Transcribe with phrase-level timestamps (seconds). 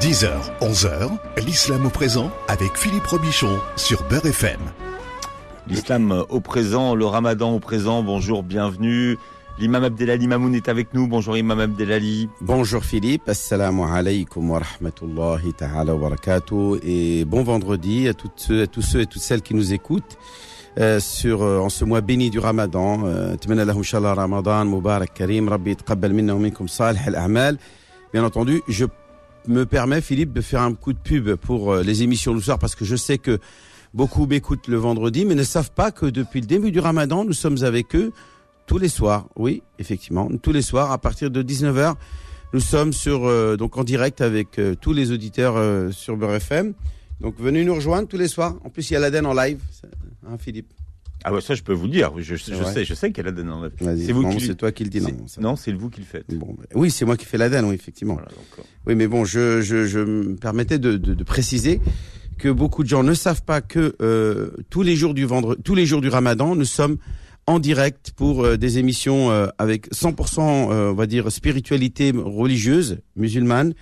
[0.00, 0.28] 10h,
[0.60, 1.10] 11h,
[1.46, 4.60] l'islam au présent avec Philippe Robichon sur Beurre FM.
[5.68, 9.16] L'islam au présent, le ramadan au présent, bonjour, bienvenue.
[9.58, 11.06] L'imam Abdelali Mamoun est avec nous.
[11.06, 12.28] Bonjour Imam Abdelali.
[12.42, 18.62] Bonjour Philippe, assalamu alaikum wa rahmatullahi ta'ala wa barakatuh et bon vendredi à, toutes ceux,
[18.62, 20.18] à tous ceux et toutes celles qui nous écoutent
[20.78, 23.06] euh, sur euh, en ce mois béni du Ramadan.
[23.06, 23.34] Euh,
[24.14, 27.56] Ramadan Mubarak Karim, Rabbi tqabbal minna wa minkum salih al-a'mal.
[28.12, 28.84] Bien entendu, je
[29.48, 32.58] me permets Philippe de faire un coup de pub pour euh, les émissions du soir
[32.58, 33.38] parce que je sais que
[33.94, 37.32] beaucoup m'écoutent le vendredi mais ne savent pas que depuis le début du Ramadan, nous
[37.32, 38.12] sommes avec eux
[38.66, 41.94] tous les soirs, oui, effectivement, tous les soirs à partir de 19h.
[42.52, 46.74] Nous sommes sur euh, donc en direct avec euh, tous les auditeurs sur Beurre FM.
[47.20, 48.56] Donc venez nous rejoindre tous les soirs.
[48.64, 49.60] En plus, il y a l'Aden en live,
[50.26, 50.75] hein, Philippe.
[51.28, 52.12] Ah ouais, ça je peux vous le dire.
[52.18, 53.50] Je, sais, je sais qu'elle a donné.
[53.80, 54.46] Vas-y, C'est vous non, qui.
[54.46, 55.26] c'est toi qui le dis, non.
[55.26, 56.32] ça- Non, c'est vous qui le faites.
[56.32, 58.14] Bon, bah, oui, c'est moi qui fais l'Aden, oui, effectivement.
[58.14, 61.80] Voilà, donc, Oui, mais bon, je, je, je me permettais de, de, de préciser
[62.38, 65.74] que beaucoup de gens ne savent pas que euh, tous les jours du vendredi, tous
[65.74, 66.98] les jours du Ramadan, nous sommes
[67.48, 72.98] en direct pour euh, des émissions euh, avec 100%, euh, on va dire, spiritualité religieuse
[73.16, 73.74] musulmane.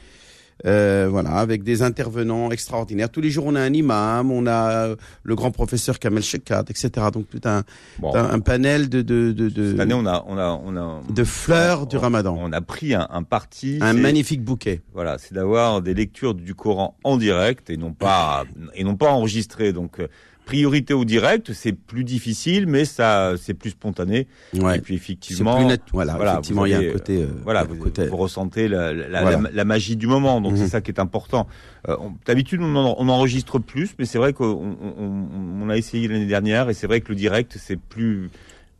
[0.66, 3.10] Euh, voilà, avec des intervenants extraordinaires.
[3.10, 6.64] Tous les jours, on a un imam, on a euh, le grand professeur Kamel Shekat,
[6.70, 6.90] etc.
[7.12, 7.64] Donc tout un,
[7.98, 10.76] bon, un, un panel de de de, de, cette année, on a, on a, on
[10.76, 11.00] a.
[11.10, 12.38] de fleurs on- du Ramadan.
[12.40, 13.78] On a pris un, un parti.
[13.80, 14.80] un magnifique bouquet.
[14.94, 18.44] Voilà, c'est d'avoir des lectures du Coran en direct et non pas
[18.74, 19.72] et non pas enregistrées.
[19.72, 20.06] Donc euh,
[20.44, 24.26] priorité au direct, c'est plus difficile, mais ça c'est plus spontané.
[24.54, 24.76] Ouais.
[24.78, 25.80] Et puis effectivement, plus net.
[25.92, 27.22] Voilà, voilà, effectivement, il y a un côté.
[27.22, 29.40] euh, voilà, un vous, côté- vous ressentez la, la, Voilà.
[29.40, 30.40] la, la magie du moment.
[30.40, 30.58] Donc Mhm.
[30.58, 31.46] c'est ça qui est important.
[31.88, 36.08] Euh, D'habitude, on, en- on enregistre plus, mais c'est vrai qu'on on, on- a essayé
[36.08, 38.28] l'année dernière et c'est vrai que le direct c'est plus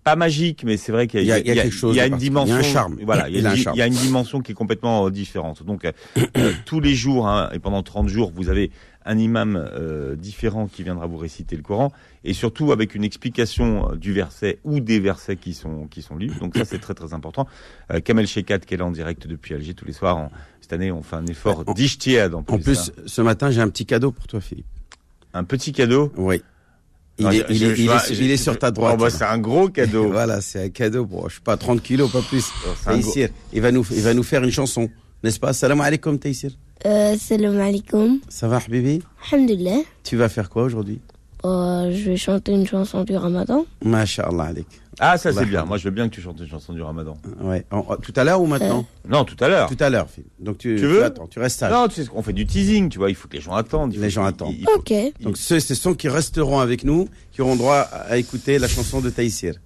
[0.05, 1.99] pas magique, mais c'est vrai qu'il y, y a- il y a quelque chose il
[1.99, 2.99] y a une dimension, Il y a un charme.
[3.07, 3.75] Voilà, il y un charme.
[3.75, 5.63] il y a une dimension qui est complètement euh, différente.
[5.65, 5.93] Donc euh,
[6.37, 8.71] euh, tous les jours hein, et pendant 30 jours, vous avez
[9.05, 11.93] un imam euh, différent qui viendra vous réciter le Coran
[12.25, 16.17] et surtout avec une explication euh, du verset ou des versets qui sont qui sont
[16.17, 16.31] lus.
[16.41, 17.47] Donc ça c'est très très important.
[17.93, 20.17] Euh, Kamel Shekat qui est là en direct depuis Alger tous les soirs.
[20.17, 20.31] En-
[20.61, 22.55] cette année, on fait un effort d'ijtihad en plus.
[22.55, 23.03] En plus, hein.
[23.05, 24.65] ce matin, j'ai un petit cadeau pour toi, Philippe.
[25.35, 26.11] un petit cadeau?
[26.17, 26.43] Oui.
[27.19, 28.59] Il, Non, est, je- il, je- est, je il, vois- est, j'ai- il est sur
[28.59, 28.97] ta droite.
[28.99, 30.09] Oh, bah, c'est un gros cadeau.
[30.11, 31.05] Voilà, c'est un cadeau.
[31.05, 32.51] Bon, je sais pas, 30 kilos, pas plus.
[32.63, 34.89] Gros- Taïsir, il va nous, il va nous faire une chanson,
[35.23, 35.53] n'est-ce pas?
[35.53, 36.53] Salam alaikum, Taïsir.
[36.87, 38.19] Euh, salam alaikum.
[38.29, 39.01] Ça va, Habibi?
[39.33, 39.79] Alhamdulillah.
[40.03, 41.01] Tu vas faire quoi aujourd'hui?
[41.45, 43.65] Euh, je vais chanter une chanson du ramadan.
[43.85, 44.67] Masha'Allah alik.
[45.01, 45.65] Ah, ça c'est bien.
[45.65, 47.17] Moi, je veux bien que tu chantes une chanson du Ramadan.
[47.41, 47.65] Ouais.
[47.73, 48.87] En- en- tout à l'heure ou maintenant?
[49.09, 49.69] Non, tout à l'heure.
[49.69, 50.31] Tout à l'heure, Philippe.
[50.39, 51.03] Donc tu, Tu veux?
[51.05, 51.73] attends, tu restes sage.
[51.73, 53.11] Non, tu sais, on fait du teasing, tu vois.
[53.11, 53.93] Il faut que les gens attendent.
[53.93, 54.55] Il Les faut gens attendent.
[54.57, 54.93] il faut- Ok.
[55.21, 59.01] Donc ceux, ce sont qui resteront avec nous, qui auront droit à écouter la chanson
[59.01, 59.57] de Taïsir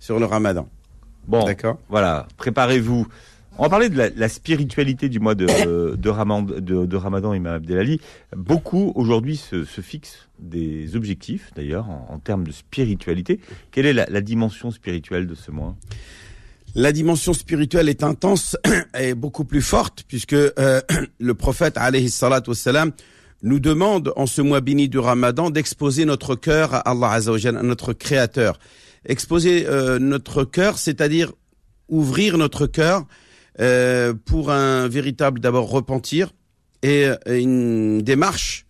[0.00, 0.66] sur le Ramadan.
[1.28, 1.76] Bon, D'accord?
[1.90, 2.26] voilà.
[2.38, 3.06] Préparez-vous.
[3.58, 7.32] On va parler de la, la spiritualité du mois de, de, Ramadan, de, de Ramadan,
[7.32, 8.00] Imam Abdelali.
[8.36, 13.40] Beaucoup aujourd'hui se, se fixent des objectifs, d'ailleurs, en, en termes de spiritualité.
[13.70, 15.74] Quelle est la, la dimension spirituelle de ce mois?
[16.74, 18.58] La dimension spirituelle est intense
[19.00, 20.82] et beaucoup plus forte puisque euh,
[21.18, 22.92] le prophète alayhi salatu wassalam,
[23.42, 27.38] nous demande en ce mois béni du Ramadan d'exposer notre cœur à Allah Azza wa
[27.38, 28.58] Jalla, à notre créateur.
[29.06, 31.32] Exposer euh, notre cœur, c'est-à-dire
[31.88, 33.06] ouvrir notre cœur
[33.60, 36.32] euh, pour un véritable d'abord repentir
[36.82, 38.64] et une démarche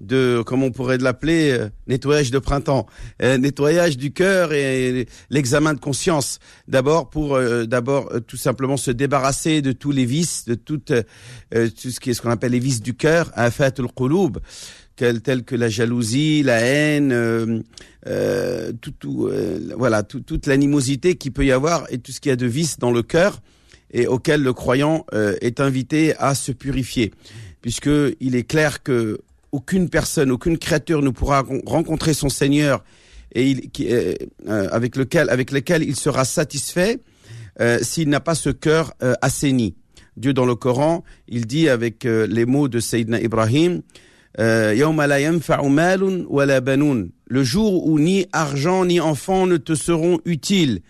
[0.00, 2.86] de, comme on pourrait l'appeler, euh, nettoyage de printemps,
[3.22, 6.38] euh, nettoyage du cœur et l'examen de conscience.
[6.68, 10.94] D'abord pour d'abord tout simplement se débarrasser de tous les vices, de tout, tout
[11.90, 14.38] ce qui est ce qu'on appelle les vices du cœur, afatul qulub,
[14.96, 17.62] tels tels que la jalousie, la haine,
[18.80, 19.30] tout, tout,
[19.76, 22.46] voilà, tout- toute l'animosité qui peut y avoir et tout ce qu'il y a de
[22.46, 23.40] vices dans le cœur
[23.92, 27.12] et auquel le croyant euh, est invité à se purifier,
[27.62, 27.90] puisque
[28.20, 29.18] il est clair que
[29.52, 32.84] aucune personne, aucune créature ne pourra ren- rencontrer son Seigneur
[33.34, 34.14] et il, euh,
[34.48, 36.98] euh, avec lequel, avec lequel il sera satisfait
[37.60, 39.74] euh, s'il n'a pas ce cœur euh, assaini.
[40.16, 43.82] Dieu dans le Coran, il dit avec euh, les mots de Sayyidina Ibrahim,
[44.38, 44.74] le
[47.44, 50.80] jour où ni argent ni enfant ne te seront utiles,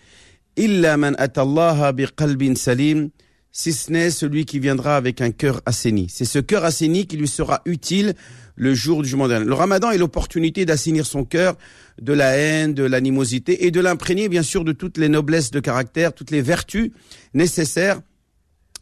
[0.55, 3.09] illa man atallaha biqalbin salim,
[3.51, 6.07] si ce n'est celui qui viendra avec un cœur assaini.
[6.09, 8.13] C'est ce cœur assaini qui lui sera utile
[8.55, 9.45] le jour du jugement dernier.
[9.45, 11.57] Le ramadan est l'opportunité d'assainir son cœur
[12.01, 15.59] de la haine, de l'animosité et de l'imprégner bien sûr de toutes les noblesses de
[15.59, 16.91] caractère, toutes les vertus
[17.33, 18.01] nécessaires,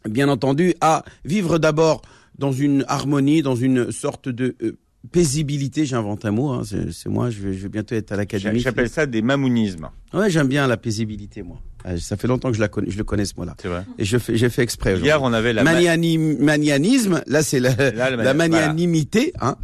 [0.08, 2.02] bien entendu, à vivre d'abord
[2.38, 4.78] dans une harmonie, dans une sorte de euh,
[5.12, 5.84] paisibilité.
[5.84, 8.60] J'invente un mot, hein, c'est moi, je vais, je vais bientôt être à l'académie.
[8.60, 9.88] J'appelle ça des mamounismes.
[10.12, 11.58] Ouais, j'aime bien la paisibilité, moi.
[11.86, 13.54] Euh, Ça fait longtemps que je, la connais, je le connais ce mot-là.
[13.60, 13.84] C'est vrai.
[13.98, 14.98] Et je fais, j'ai fait exprès.
[14.98, 15.62] Hier, on avait la.
[15.64, 18.34] ma- Maniani- manianisme, là c'est la, Là, la voilà.
[18.34, 19.32] manianimité.
[19.40, 19.56] Hein.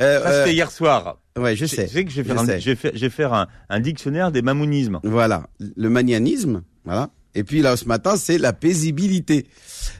[0.00, 1.18] Euh, Ça, c'était hier soir.
[1.38, 1.86] euh, ouais, je Tu sais.
[1.86, 3.80] sais que je vais je faire, un, je vais faire, je vais faire un, un
[3.80, 5.00] dictionnaire des mamounismes.
[5.04, 7.10] Voilà, le manianisme, voilà.
[7.34, 9.46] Et puis là, ce matin, c'est la paisibilité.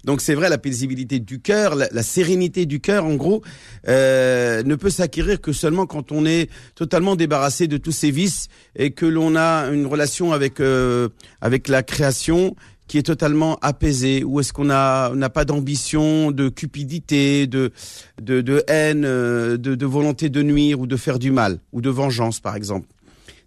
[0.04, 3.42] Donc c'est vrai, la paisibilité du cœur, la, sérénité du cœur, en gros,
[3.88, 8.48] euh, ne peut s'acquérir que seulement quand on est totalement débarrassé de tous ces vices
[8.76, 11.08] et que l'on a une relation avec euh,
[11.40, 12.54] avec la création
[12.86, 14.24] qui est totalement apaisée.
[14.24, 17.72] Ou est-ce qu'on a n'a pas d'ambition, de cupidité, de
[18.20, 21.80] de, de haine, euh, de, de volonté de nuire ou de faire du mal ou
[21.80, 22.88] de vengeance, par exemple.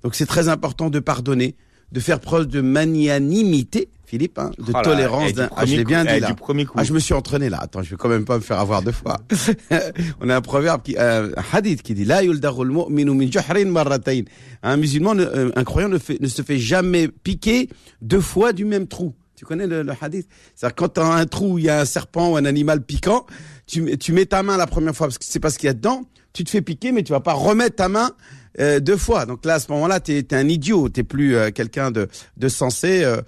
[0.03, 1.55] Donc c'est très important de pardonner,
[1.91, 5.33] de faire preuve de magnanimité, Philippe, hein, de Oh là, tolérance.
[5.33, 6.27] d'un- Ah, je premier l'ai bien coup- dit là.
[6.33, 6.67] Du.
[6.75, 7.59] Ah, je me suis entraîné là.
[7.61, 9.17] Attends, je vais quand même pas me faire avoir deux fois.
[10.21, 14.23] On a un proverbe qui, euh, un hadith qui dit, La min juhrin marratayn.
[14.63, 17.69] Un musulman, ne- euh, un croyant ne, fait, ne se fait jamais piquer
[18.01, 19.13] deux fois du même trou.
[19.35, 20.27] Tu connais le, le hadith?
[20.55, 23.25] C'est-à-dire quand dans un trou, il y a un serpent ou un animal piquant,
[23.67, 25.67] tu, mets- tu mets ta main la première fois parce que c'est pas ce qu'il
[25.67, 28.11] y a dedans, tu te fais piquer, mais tu vas pas remettre ta main
[28.59, 29.25] euh, deux fois.
[29.25, 32.07] Donc là, à ce moment-là, tu es, un idiot, tu plus euh, quelqu'un de,
[32.37, 33.21] de sensé euh,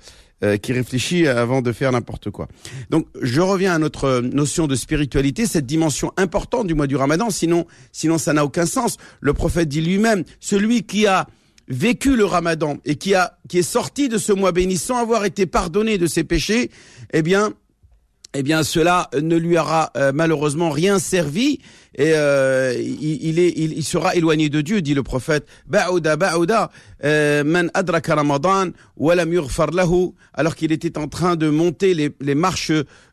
[0.43, 2.47] euh, qui réfléchit avant de faire n'importe quoi.
[2.91, 6.95] Donc je reviens à notre euh, notion de spiritualité, cette dimension importante du mois du
[6.95, 8.97] Ramadan, sinon, sinon ça n'a aucun sens.
[9.19, 11.27] Le prophète dit lui-même, celui qui a
[11.67, 15.25] vécu le Ramadan et qui a qui est sorti de ce mois béni sans avoir
[15.25, 16.69] été pardonné de ses péchés,
[17.13, 17.53] eh bien
[18.33, 21.59] eh bien cela ne lui aura euh, malheureusement rien servi
[21.95, 25.47] et euh, il, est il, il sera éloigné de Dieu dit le prophète.
[25.65, 26.69] Ba'uda ba'uda
[27.03, 31.93] euh, man adraka ramadan wa lam yughfar lahu alors qu'il était en train de monter
[31.93, 32.71] les, les marches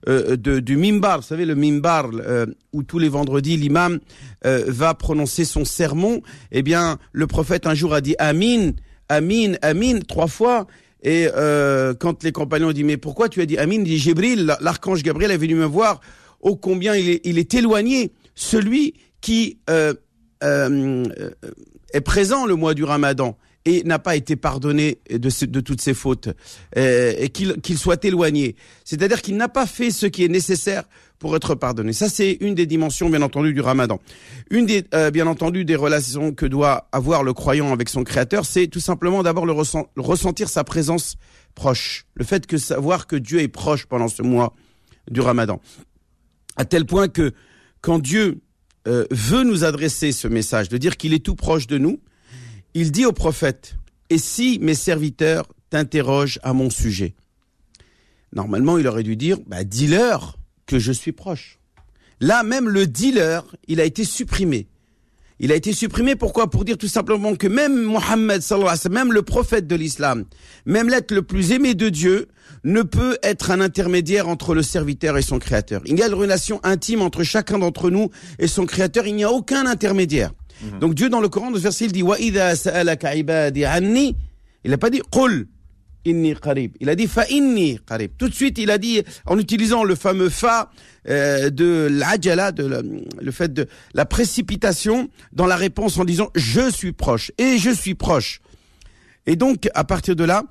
[0.09, 4.01] euh, de, du mimbar vous savez le mimbar euh, où tous les vendredis l'imam
[4.45, 6.21] euh, va prononcer son sermon.
[6.53, 8.73] Eh bien le prophète un jour a dit amin
[9.09, 10.67] amin amin trois fois
[11.05, 13.99] et euh, quand les compagnons ont dit mais pourquoi tu as dit Amin Il dit
[13.99, 16.01] Jibril, l'archange Gabriel est venu me voir.
[16.41, 19.95] Ô combien il est, il est éloigné, celui qui euh,
[20.43, 21.05] euh,
[21.93, 23.37] est présent le mois du Ramadan
[23.67, 26.29] et n'a pas été pardonné de, ce- de toutes ses fautes
[26.77, 28.57] euh, et qu'il soit éloigné.
[28.85, 30.85] C'est-à-dire qu'il n'a pas fait ce qui est nécessaire
[31.19, 31.95] pour être pardonné.
[31.95, 34.01] Ça, c'est une des dimensions, bien entendu, du Ramadan.
[34.51, 38.45] Une des, euh, bien entendu, des relations que doit avoir le croyant avec son Créateur,
[38.45, 41.17] c'est tout simplement d'abord le, le ressentir sa présence
[41.55, 42.05] proche.
[42.15, 44.55] Le fait que savoir que Dieu est proche pendant ce mois
[45.11, 45.61] du Ramadan.
[46.57, 47.33] À tel point que
[47.81, 48.41] quand Dieu
[48.87, 52.01] euh, veut nous adresser ce message, de dire qu'il est tout proche de nous,
[52.75, 53.77] il dit au prophète,
[54.11, 57.15] et si mes serviteurs t'interrogent à mon sujet?
[58.33, 60.37] Normalement, il aurait dû dire, bah, dis-leur
[60.67, 61.59] que je suis proche.
[62.21, 64.67] Là, même le dis-leur, il a été supprimé.
[65.41, 66.49] Il a été supprimé pourquoi?
[66.49, 68.41] Pour dire tout simplement que même Mohammed,
[68.91, 70.25] même le prophète de l'islam,
[70.65, 72.29] même l'être le plus aimé de Dieu,
[72.63, 75.83] ne peut être un intermédiaire entre le serviteur et son créateur.
[75.87, 79.07] Il y a une relation intime entre chacun d'entre nous et son créateur.
[79.07, 80.33] Il n'y a aucun intermédiaire.
[80.81, 82.05] Donc Dieu, dans le Coran, dans ce verset, il dit.
[84.65, 85.03] Il n'a pas dit.
[86.07, 87.79] Il a dit fa inni.
[88.19, 90.71] Tout de suite, il a dit en utilisant le fameux fa
[91.09, 92.83] euh, de l'ajala, de
[93.21, 97.71] le fait de la précipitation dans la réponse en disant je suis proche et je
[97.71, 98.41] suis proche.
[99.27, 100.45] Et donc à partir de là,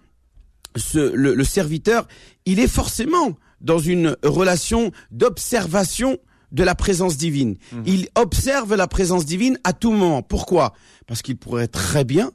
[0.93, 2.07] le serviteur,
[2.45, 6.17] il est forcément dans une relation d'observation
[6.53, 7.55] de la présence divine.
[7.85, 10.21] Il observe la présence divine à tout moment.
[10.21, 10.73] Pourquoi?
[11.07, 12.31] Parce qu'il pourrait très bien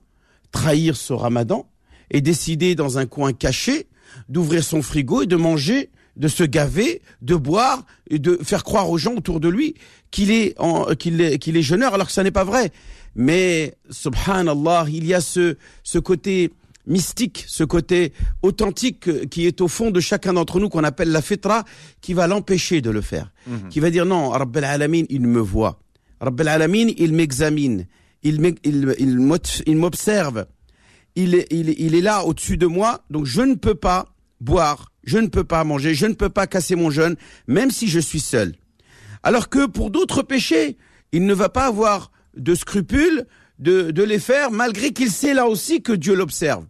[0.53, 1.67] trahir ce ramadan
[2.11, 3.87] et décider dans un coin caché
[4.29, 8.91] d'ouvrir son frigo et de manger, de se gaver, de boire et de faire croire
[8.91, 9.75] aux gens autour de lui
[10.11, 12.73] qu'il est en- qu'il est qu'il est jeûneur alors que ça n'est pas vrai.
[13.15, 16.51] Mais subhanallah, il y a ce ce côté
[16.89, 21.11] mystique, ce côté authentique euh, qui est au fond de chacun d'entre nous qu'on appelle
[21.13, 21.65] la fitra
[22.01, 23.31] qui va l'empêcher de le faire.
[23.71, 25.79] Qui va dire non, Rabb al-Alamin, il me voit.
[26.21, 27.87] Rabb al-Alamin, il m'examine.
[28.25, 28.41] Il
[29.77, 30.47] m'observe
[31.17, 34.07] est- il est là au-dessus de moi, donc je ne peux pas
[34.41, 37.17] boire, je ne peux pas manger, je ne peux pas casser mon jeûne,
[37.47, 38.55] même si je suis seul.
[39.23, 40.77] Alors que pour d'autres péchés,
[41.13, 43.27] il ne va pas avoir de scrupules
[43.59, 46.65] de, de les faire, malgré qu'il sait là aussi que Dieu l'observe.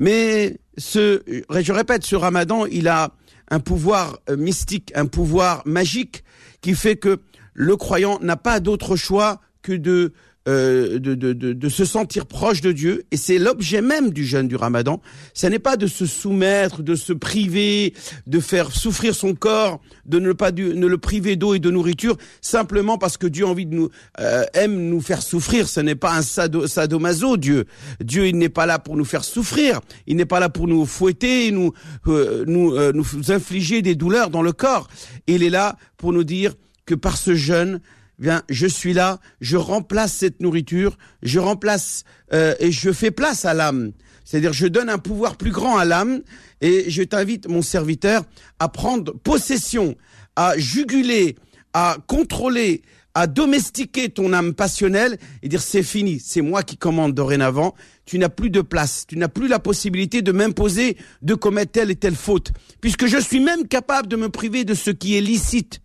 [0.00, 3.12] Mais ce, je répète, ce ramadan, il a
[3.50, 6.24] un pouvoir euh, mystique, un pouvoir magique
[6.62, 7.20] qui fait que
[7.52, 10.14] le croyant n'a pas d'autre choix que de
[10.48, 13.04] euh, de, de, de, de se sentir proche de Dieu.
[13.10, 15.00] Et c'est l'objet même du jeûne du ramadan.
[15.34, 17.92] Ce n'est pas de se soumettre, de se priver,
[18.26, 21.70] de faire souffrir son corps, de ne pas du- ne le priver d'eau et de
[21.70, 25.68] nourriture, simplement parce que Dieu a envie de nous, euh, aime nous faire souffrir.
[25.68, 27.66] Ce n'est pas un sado, sadomaso, Dieu.
[28.02, 29.80] Dieu, il n'est pas là pour nous faire souffrir.
[30.06, 31.72] Il n'est pas là pour nous fouetter, nous,
[32.06, 34.88] euh, nous, euh, nous infliger des douleurs dans le corps.
[35.26, 36.54] Il est là pour nous dire
[36.86, 37.80] que par ce jeûne,
[38.20, 43.44] bien, je suis là, je remplace cette nourriture, je remplace euh, et je fais place
[43.44, 43.92] à l'âme.
[44.24, 46.20] C'est-à-dire, je donne un pouvoir plus grand à l'âme
[46.60, 48.22] et je t'invite, mon serviteur,
[48.58, 49.96] à prendre possession,
[50.36, 51.36] à juguler,
[51.72, 52.82] à contrôler,
[53.14, 57.74] à domestiquer ton âme passionnelle et dire c'est fini, c'est moi qui commande dorénavant.
[58.04, 61.90] Tu n'as plus de place, tu n'as plus la possibilité de m'imposer de commettre telle
[61.90, 65.20] et telle faute, puisque je suis même capable de me priver de ce qui est
[65.20, 65.80] licite.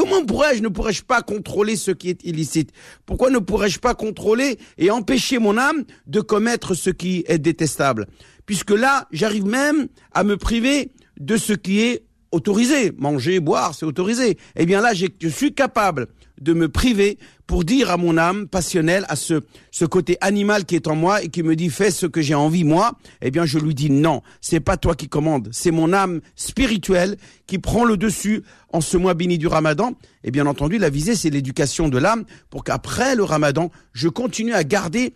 [0.00, 2.70] Comment pourrais-je, ne pourrais-je pas contrôler ce qui est illicite?
[3.04, 8.06] Pourquoi ne pourrais-je pas contrôler et empêcher mon âme de commettre ce qui est détestable?
[8.46, 10.90] Puisque là, j'arrive même à me priver
[11.20, 12.92] de ce qui est autorisé.
[12.96, 14.38] Manger, boire, c'est autorisé.
[14.56, 16.06] Eh bien là, je suis capable
[16.40, 20.76] de me priver pour dire à mon âme passionnelle, à ce, ce côté animal qui
[20.76, 23.44] est en moi et qui me dit fais ce que j'ai envie moi, eh bien
[23.44, 27.16] je lui dis non, c'est pas toi qui commande, c'est mon âme spirituelle
[27.46, 28.42] qui prend le dessus
[28.72, 29.92] en ce mois béni du ramadan.
[30.22, 34.54] Et bien entendu, la visée, c'est l'éducation de l'âme pour qu'après le ramadan, je continue
[34.54, 35.14] à garder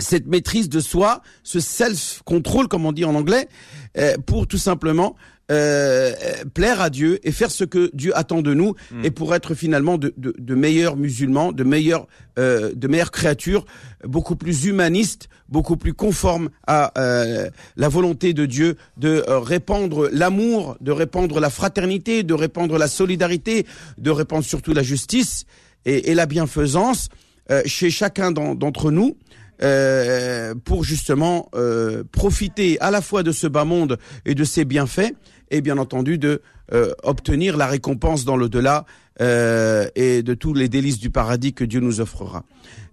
[0.00, 3.48] cette maîtrise de soi, ce self-control, comme on dit en anglais,
[3.96, 5.14] euh, pour tout simplement
[5.50, 6.12] euh,
[6.54, 9.98] plaire à Dieu et faire ce que Dieu attend de nous et pour être finalement
[9.98, 12.06] de, de, de meilleurs musulmans, de meilleurs,
[12.38, 13.66] euh, de meilleures créatures,
[14.04, 20.08] beaucoup plus humanistes, beaucoup plus conformes à euh, la volonté de Dieu de euh, répandre
[20.10, 23.66] l'amour, de répandre la fraternité, de répandre la solidarité,
[23.98, 25.44] de répandre surtout la justice
[25.84, 27.10] et, et la bienfaisance
[27.50, 29.18] euh, chez chacun d'en- d'entre nous
[29.62, 34.64] euh, pour justement euh, profiter à la fois de ce bas monde et de ses
[34.64, 35.12] bienfaits
[35.50, 38.86] et bien entendu de euh, obtenir la récompense dans l'au-delà
[39.20, 42.44] euh, et de tous les délices du paradis que Dieu nous offrera.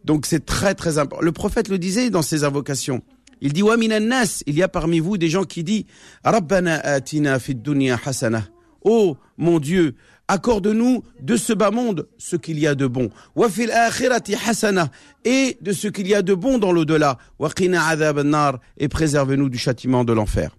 [0.04, 1.24] Donc c'est très très important.
[1.24, 3.02] Le prophète le disait dans ses invocations.
[3.42, 5.86] Il dit nas, il y a parmi vous des gens qui disent
[6.24, 8.44] Rabbana atina fid dunya hasana.
[8.84, 9.96] Oh mon Dieu,
[10.28, 13.10] accorde-nous de ce bas monde ce qu'il y a de bon.
[13.36, 14.92] Wa fil akhirati hasana
[15.26, 17.18] et de ce qu'il y a de bon dans l'au-delà.
[17.40, 20.56] Wa qina adhab nar et préserve-nous du châtiment de l'enfer.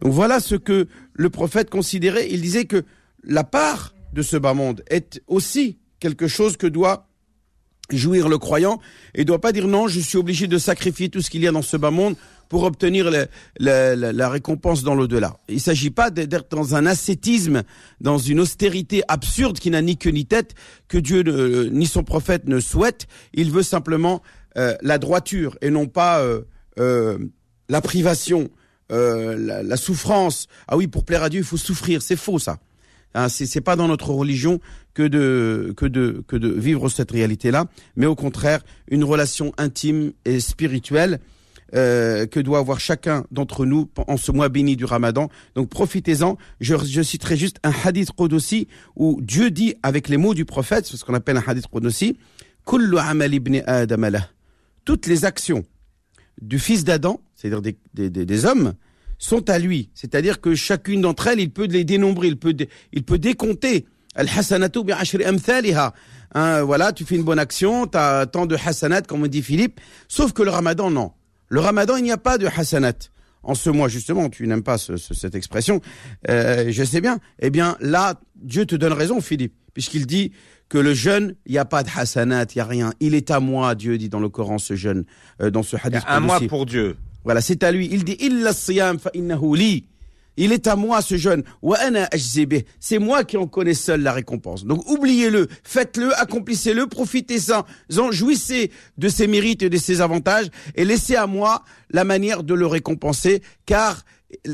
[0.00, 2.28] Donc voilà ce que le prophète considérait.
[2.30, 2.84] Il disait que
[3.24, 7.08] la part de ce bas monde est aussi quelque chose que doit
[7.90, 8.80] jouir le croyant
[9.14, 11.52] et doit pas dire non, je suis obligé de sacrifier tout ce qu'il y a
[11.52, 12.16] dans ce bas monde
[12.48, 13.10] pour obtenir
[13.58, 15.36] la, récompense dans l'au-delà.
[15.48, 17.62] Il s'agit pas d'être dans un ascétisme,
[18.00, 20.54] dans une austérité absurde qui n'a ni queue ni tête,
[20.88, 23.06] que Dieu ne- ni son prophète ne souhaite.
[23.34, 24.22] Il veut simplement
[24.56, 26.42] euh, la droiture et non pas euh,
[26.78, 27.18] euh,
[27.68, 28.48] la privation,
[28.90, 30.46] euh, la, la souffrance.
[30.66, 32.02] Ah oui, pour plaire à Dieu, il faut souffrir.
[32.02, 32.58] C'est faux ça.
[33.14, 34.60] Hein, c'est pas dans notre religion
[34.92, 37.64] que de que de que de vivre cette réalité-là,
[37.96, 41.18] mais au contraire une relation intime et spirituelle
[41.74, 45.30] euh, que doit avoir chacun d'entre nous en ce mois béni du Ramadan.
[45.54, 46.36] Donc profitez-en.
[46.60, 50.84] Je, je citerai juste un hadith Qudsi où Dieu dit avec les mots du prophète,
[50.84, 52.18] ce qu'on appelle un hadith Qudsi,
[52.66, 53.62] Kullu amal ibn.
[54.84, 55.64] Toutes les actions
[56.40, 58.74] du fils d'Adam, c'est-à-dire des, des, des, des hommes,
[59.18, 59.90] sont à lui.
[59.94, 62.54] C'est-à-dire que chacune d'entre elles, il peut les dénombrer, il peut,
[62.92, 63.86] il peut décompter.
[64.14, 64.92] Al-hasanatu bi.
[66.34, 69.80] Hein, voilà, tu fais une bonne action, tu as tant de hasanat, comme dit Philippe.
[70.08, 71.12] Sauf que le ramadan, non.
[71.48, 72.92] Le ramadan, il n'y a pas de hasanat.
[73.42, 75.80] En ce mois, justement, tu n'aimes pas ce- ce- cette expression,
[76.28, 77.18] euh, je sais bien.
[77.38, 80.32] Eh bien, là, Dieu te donne raison, Philippe, puisqu'il dit
[80.68, 82.92] que le jeûne, il n'y a pas de hasanat, il n'y a rien.
[83.00, 85.04] Il est à moi, Dieu dit dans le Coran, ce jeûne,
[85.40, 86.02] euh, dans ce Il y hadith.
[86.06, 86.96] a un mois pour Dieu.
[87.24, 87.88] Voilà, c'est à lui.
[87.90, 89.86] Il dit illa siyam fa li.
[90.40, 91.42] Il est à moi ce jeûne.
[92.78, 94.64] C'est moi qui en connais seul la récompense.
[94.64, 97.64] Donc oubliez-le, faites-le, accomplissez-le, profitez-en,
[98.00, 100.46] en jouissez de ses mérites et de ses avantages
[100.76, 104.04] et laissez à moi la manière de le récompenser car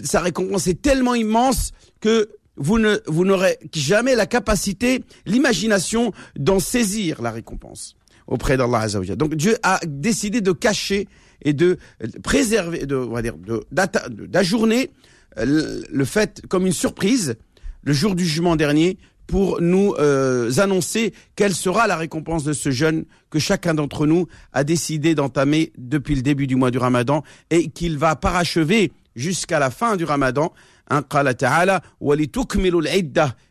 [0.02, 6.60] sa récompense est tellement immense que vous ne vous n'aurez jamais la capacité, l'imagination d'en
[6.60, 7.96] saisir la récompense
[8.26, 9.16] auprès d'Allah Azzawajal.
[9.16, 11.08] Donc Dieu a décidé de cacher
[11.42, 11.78] et de
[12.22, 13.34] préserver, de, on va dire,
[13.70, 14.90] d'ajourner
[15.38, 17.36] euh, le, le fait comme une surprise
[17.82, 22.70] le jour du jugement dernier pour nous euh, annoncer quelle sera la récompense de ce
[22.70, 27.22] jeûne que chacun d'entre nous a décidé d'entamer depuis le début du mois du Ramadan
[27.50, 30.52] et qu'il va parachever jusqu'à la fin du ramadan,
[30.90, 31.02] hein,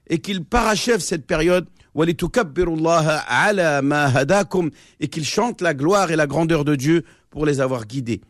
[0.08, 2.15] et qu'il parachève cette période, et
[5.08, 8.22] qu'il chante la gloire et la grandeur de Dieu pour les avoir guidés.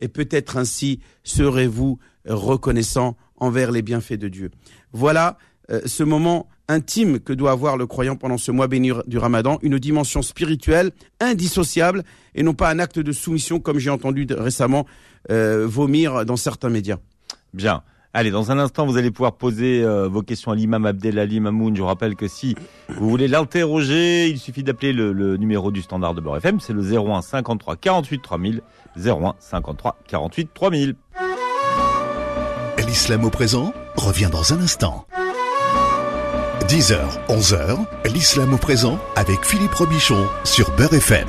[0.00, 4.50] Et peut-être ainsi serez-vous reconnaissant envers les bienfaits de Dieu.
[4.92, 5.36] Voilà
[5.70, 9.58] euh, ce moment intime que doit avoir le croyant pendant ce mois béni du Ramadan,
[9.62, 14.86] une dimension spirituelle indissociable et non pas un acte de soumission comme j'ai entendu récemment
[15.30, 16.96] euh, vomir dans certains médias.
[17.54, 17.82] Bien.
[18.14, 21.74] Allez, dans un instant, vous allez pouvoir poser euh, vos questions à l'imam Abdelali Mamoun.
[21.74, 22.54] Je vous rappelle que si
[22.90, 26.60] vous voulez l'interroger, il suffit d'appeler le, le numéro du standard de Beurre FM.
[26.60, 28.60] C'est le 01 53 48 3000.
[29.02, 30.94] 01 53 48 3000.
[32.86, 35.06] L'islam au présent revient dans un instant.
[36.68, 36.98] 10h,
[37.28, 37.78] 11h,
[38.12, 41.28] l'islam au présent avec Philippe Robichon sur Beurre FM.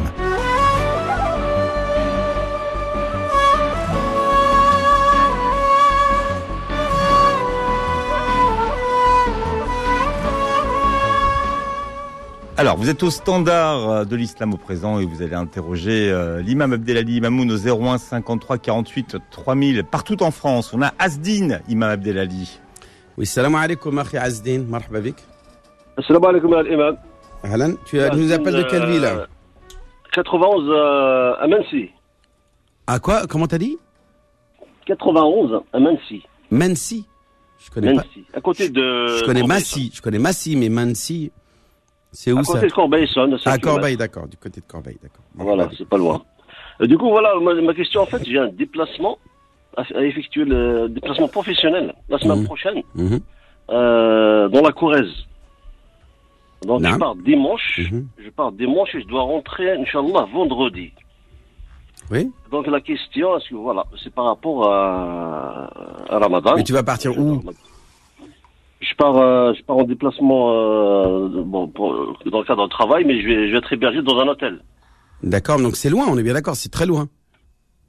[12.64, 16.42] Alors, vous êtes au standard euh, de l'islam au présent et vous allez interroger euh,
[16.42, 20.74] l'imam Abdelali Mamoun au 01 53 48 3000 partout en France.
[20.74, 22.58] On a Asdine, imam Abdelali.
[23.18, 25.18] Oui, salam alaikum, akhi Azdin, marhaba bik.
[25.98, 26.96] Assalamu alaikum à l'imam.
[27.44, 29.26] Ahlan, tu as- nous appelles de quelle ville Euh,
[30.14, 31.90] 91 euh, à Mansi.
[32.88, 33.28] À quoi?
[33.28, 33.78] Comment t'as dit?
[34.86, 36.24] 91 à Mansi.
[36.50, 37.06] Mansi?
[37.60, 38.04] Je connais pas.
[38.04, 38.24] Mansi.
[38.34, 39.18] À côté de.
[39.20, 39.44] Je connais.
[39.44, 39.92] Massy.
[39.94, 41.30] Je connais Massy, mais Mansi,
[42.14, 43.34] c'est À où ça côté de Corbeil-Essonnes.
[43.34, 43.58] à cinq À.
[43.58, 45.24] Corbeil, d'accord, du côté de Corbeil, d'accord.
[45.36, 46.22] Voilà, c'est pas loin.
[46.82, 49.18] Euh, du coup, voilà, ma, ma question, en fait, j'ai un déplacement
[49.76, 52.46] à, à effectuer le déplacement professionnel la semaine Mhm.
[52.46, 53.20] prochaine Mhm,
[53.72, 55.12] euh, dans la Corrèze.
[56.66, 57.82] Donc, je pars dimanche.
[57.92, 58.08] mhm.
[58.24, 60.94] Je pars dimanche et je dois rentrer, Inch'Allah, vendredi.
[62.12, 62.32] Oui.
[62.52, 65.70] Donc, la question, est-ce que, voilà, c'est par rapport à,
[66.10, 66.56] à Ramadan.
[66.56, 67.42] Mais tu vas partir où
[68.90, 73.06] Je pars, euh, je pars en déplacement euh, bon, pour- dans le cadre du travail,
[73.06, 74.60] mais je vais, je vais être hébergé dans un hôtel.
[75.24, 77.08] D'accord, donc c'est loin, on est bien d'accord, c'est très loin.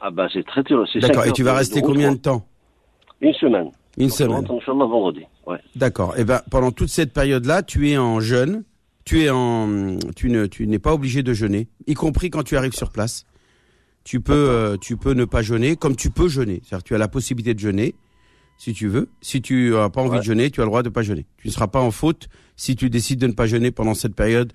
[0.00, 2.46] Ah ben c'est très c'est D'accord, et tu vas de- rester de combien de temps?
[3.20, 3.70] Une semaine.
[3.96, 4.46] Une Donc, semaine.
[4.50, 5.20] Inch'Allah, vendredi.
[5.46, 5.58] Ouais.
[5.76, 6.14] D'accord.
[6.18, 8.64] Et ben pendant toute cette période-là, tu es en jeûne,
[9.04, 12.56] tu es en, tu ne, tu n'es pas obligé de jeûner, y compris quand tu
[12.56, 13.24] arrives sur place.
[14.04, 16.60] Tu peux, euh, tu peux ne pas jeûner, comme tu peux jeûner.
[16.64, 17.94] C'est-à-dire, tu as la possibilité de jeûner,
[18.58, 19.08] si tu veux.
[19.20, 20.18] Si tu n'as pas envie Ouais.
[20.18, 21.26] de jeûner, tu as le droit de pas jeûner.
[21.38, 24.14] Tu ne seras pas en faute si tu décides de ne pas jeûner pendant cette
[24.14, 24.52] période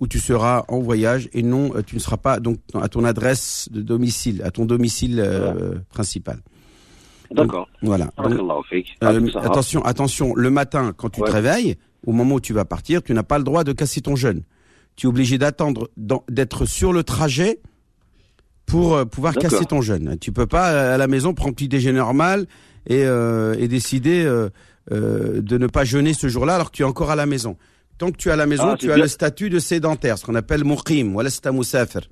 [0.00, 3.04] où tu seras en voyage et non, euh, tu ne seras pas donc à ton
[3.04, 6.40] adresse de domicile, à ton domicile euh, principal.
[7.30, 7.68] D'accord.
[7.82, 8.10] Voilà.
[8.18, 8.32] Donc,
[9.02, 11.28] euh, attention, attention, le matin, quand tu Ouais.
[11.28, 11.76] te réveilles,
[12.06, 14.42] au moment où tu vas partir, tu n'as pas le droit de casser ton jeûne.
[14.96, 15.90] Tu es obligé d'attendre,
[16.28, 17.60] d'être sur le trajet
[18.66, 20.16] pour euh, pouvoir casser ton jeûne.
[20.20, 22.46] Tu peux pas euh, à la maison prendre petit déjeuner normal
[22.86, 24.48] et, euh, et décider euh,
[24.92, 27.56] euh, de ne pas jeûner ce jour-là alors que tu es encore à la maison.
[27.98, 29.04] Tant que tu es à la maison, Ah, tu as bien.
[29.04, 32.02] le statut de sédentaire, ce qu'on appelle muqim, wala sta musafir.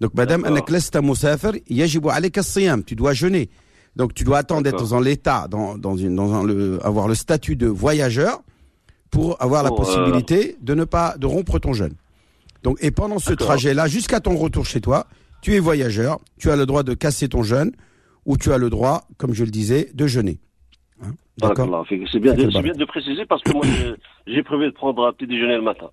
[0.00, 2.82] Donc, madame, anak lasta musafir, yajibu alayka as-siyam.
[2.82, 3.48] tu dois jeûner.
[3.94, 7.14] Donc, tu dois attendre d'être dans l'état, dans, dans, une, dans un, le, avoir le
[7.14, 8.42] statut de voyageur
[9.12, 11.94] pour avoir la euh, possibilité de ne pas, de rompre ton jeûne.
[12.64, 15.06] Donc, et pendant ce trajet-là, jusqu'à ton retour chez toi,
[15.44, 17.72] tu es voyageur, tu as le droit de casser ton jeûne
[18.24, 20.38] ou tu as le droit, comme je le disais, de jeûner.
[21.02, 21.84] Hein D'accord.
[22.10, 23.62] C'est bien, de- bien préciser parce que moi,
[24.26, 25.90] j'ai- prévu de prendre un petit déjeuner le matin.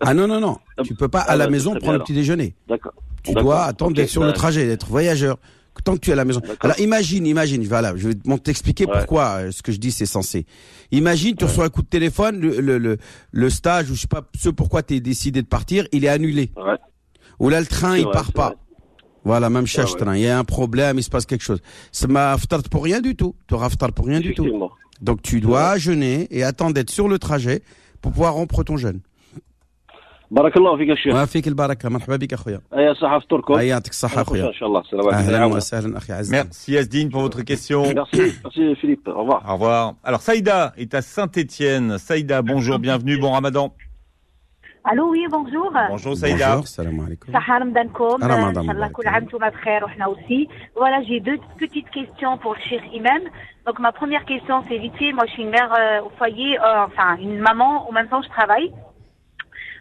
[0.00, 0.58] Ah non, non, non.
[0.84, 2.54] Tu peux pas à Ah la maison prendre le petit déjeuner.
[2.68, 2.92] D'accord.
[3.24, 5.38] Tu dois attendre d'être sur le bah, trajet, d'être voyageur.
[5.82, 6.40] Tant que tu es à la maison.
[6.60, 8.92] Alors imagine, imagine, voilà, je vais te- t'expliquer Ouais.
[8.96, 10.46] pourquoi euh, ce que je dis c'est censé.
[10.92, 12.96] Imagine, tu reçois un coup de téléphone, le, le, le,
[13.32, 16.08] le stage ou je sais pas ce pourquoi tu es décidé de partir, il est
[16.08, 16.52] annulé.
[16.56, 16.76] Ouais.
[17.40, 18.46] Ou là le train il vrai, part pas.
[18.50, 18.56] vrai.
[19.25, 19.99] Voilà, même Ouais, cherche ouais.
[19.99, 21.61] train, il y a un problème, il se passe quelque chose.
[21.91, 23.35] Ça m'a ftart pour rien du tout.
[23.47, 24.43] Tu auras ftart pour rien du tout.
[24.43, 24.71] Effectivement.
[25.01, 27.61] Donc tu dois jeûner et attendre d'être sur le trajet
[28.01, 29.01] pour pouvoir rompre ton jeûne.
[30.31, 31.13] Barakallahu fik, Cheikh.
[31.13, 32.59] Wa fik al-baraka, marhaba bik akhuya.
[32.71, 33.55] Aya صحة فطوركم.
[33.57, 34.51] Ayatik saha akhuya.
[34.51, 34.83] Inch'Allah.
[34.89, 35.33] Salam alaikum.
[35.33, 36.31] Ahlan wa sahlan akhi Aziz.
[36.31, 37.81] Merci Asdine pour votre question.
[37.81, 38.37] Merci.
[38.43, 39.07] Merci Philippe.
[39.07, 39.43] Au revoir.
[39.49, 39.95] Au revoir.
[40.03, 41.97] Alors Saïda est à Saint-Étienne.
[41.97, 43.73] Saïda, bonjour, bienvenue, bon ramadan.
[44.91, 46.55] الو وي بونجور Bonjour Saïda.
[46.55, 47.33] Bonjour, salam alaikum.
[47.33, 48.91] صحة رمضانكم رمضان ان شاء الله مبارك.
[48.91, 53.21] كل عام وانتم بخير وحنا aussi voilà j'ai deux petites questions pour le cher imam
[53.67, 56.51] donc ma première question c'est vite fait moi je suis une mère euh, au foyer
[56.59, 58.69] euh, enfin une maman en même temps je travaille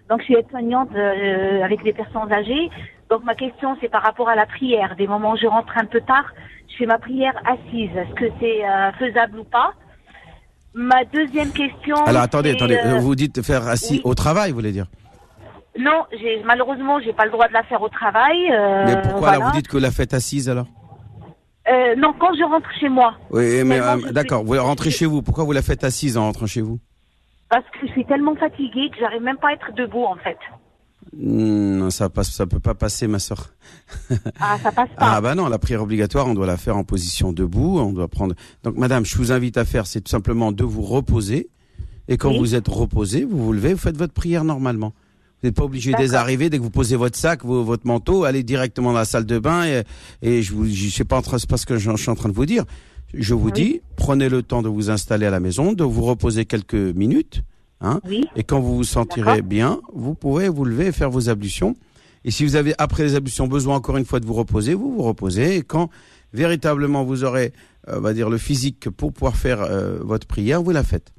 [0.08, 2.66] donc je suis aide-soignante euh, avec des personnes âgées
[3.10, 5.88] donc ma question c'est par rapport à la prière des moments où je rentre un
[5.94, 6.28] peu tard
[6.70, 9.70] je fais ma prière assise est-ce que c'est euh, faisable ou pas
[10.73, 14.01] Ma deuxième question Alors attendez, attendez, euh, vous dites faire assis oui.
[14.03, 14.87] au travail, vous voulez dire
[15.79, 18.51] Non, j'ai malheureusement j'ai pas le droit de la faire au travail.
[18.51, 19.37] euh, Mais pourquoi voilà.
[19.39, 20.67] là vous dites que la fête assise alors
[21.69, 23.79] Euh, Non, quand je rentre chez moi, Oui, mais
[24.11, 25.21] d'accord, suis- vous rentrez chez vous.
[25.21, 26.79] Pourquoi vous la faites assise en rentrant chez vous
[27.49, 30.37] Parce que je suis tellement fatiguée que j'arrive même pas à être debout en fait.
[31.15, 33.53] Hmm, Non, ça passe, ça peut pas passer, ma sœur.
[34.39, 34.95] Ah, ça passe pas.
[34.97, 38.07] Ah bah non, la prière obligatoire, on doit la faire en position debout, on doit
[38.07, 38.35] prendre.
[38.63, 41.49] Donc madame, je vous invite à faire, c'est tout simplement de vous reposer.
[42.07, 42.39] Et quand Oui.
[42.39, 44.93] vous êtes reposé, vous vous levez, vous faites votre prière normalement.
[45.41, 48.43] Vous n'êtes pas obligé dès arriver, dès que vous posez votre sac, votre manteau, allez
[48.43, 49.65] directement dans la salle de bain.
[49.65, 49.83] Et,
[50.21, 52.09] et je vous, je sais pas en train, c'est pas ce que je, je suis
[52.09, 52.63] en train de vous dire.
[53.13, 53.51] Je vous Oui.
[53.51, 57.43] dis, prenez le temps de vous installer à la maison, de vous reposer quelques minutes.
[57.83, 58.25] Hein, Oui.
[58.35, 61.75] et quand vous vous sentirez bien, vous pourrez vous lever et faire vos ablutions.
[62.25, 64.93] Et si vous avez, après les ablutions, besoin encore une fois de vous reposer, vous
[64.95, 65.57] vous reposez.
[65.57, 65.89] Et quand
[66.33, 67.51] véritablement vous aurez,
[67.89, 71.11] euh, va dire, le physique pour pouvoir faire euh, votre prière, vous la faites.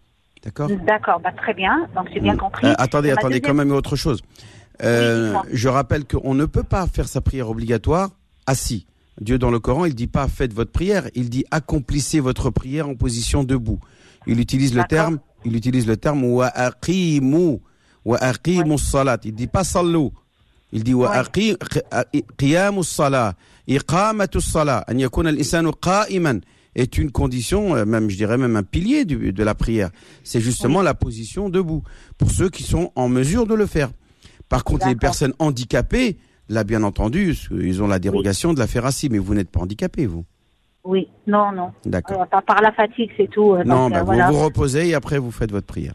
[0.43, 0.69] D'accord?
[0.87, 1.87] D'accord, bah, très bien.
[1.95, 2.39] Donc j'ai bien Mm.
[2.39, 2.67] compris.
[2.67, 4.23] Euh, Attendez, attendez, deuxième- quand même autre chose.
[4.83, 8.11] Euh, je rappelle qu'on ne peut pas faire sa prière obligatoire
[8.47, 8.87] assis.
[9.21, 12.89] Dieu dans le Coran, il dit pas faites votre prière, il dit accomplissez votre prière
[12.89, 13.79] en position debout.
[14.27, 17.59] Il utilise le terme, il utilise le terme wa aqimu
[18.05, 19.19] wa aqimu salat.
[19.25, 20.09] Il dit pas sallu.
[20.73, 21.17] Il dit wa Ouais.
[21.19, 21.57] aqi-
[22.37, 23.35] qiyamu salat,
[23.69, 26.41] iqamatu salat, an yakuna al-insanu qa'iman
[26.75, 29.91] est une condition, euh, même je dirais même un pilier du- de la prière.
[30.25, 31.83] C'est justement la position debout
[32.19, 33.91] pour ceux qui sont en mesure de le faire.
[34.49, 36.17] Par contre, les personnes handicapées,
[36.49, 39.61] là bien entendu, ils ont la dérogation de la faire assis, mais vous n'êtes pas
[39.61, 40.25] handicapé, vous.
[40.85, 41.73] Oui, non, non.
[41.85, 42.23] D'accord.
[42.23, 43.55] Euh, par, la fatigue, c'est tout.
[43.55, 44.31] euh, non, donc, bah, euh, vous voilà.
[44.31, 45.95] vous reposez et après vous faites votre prière.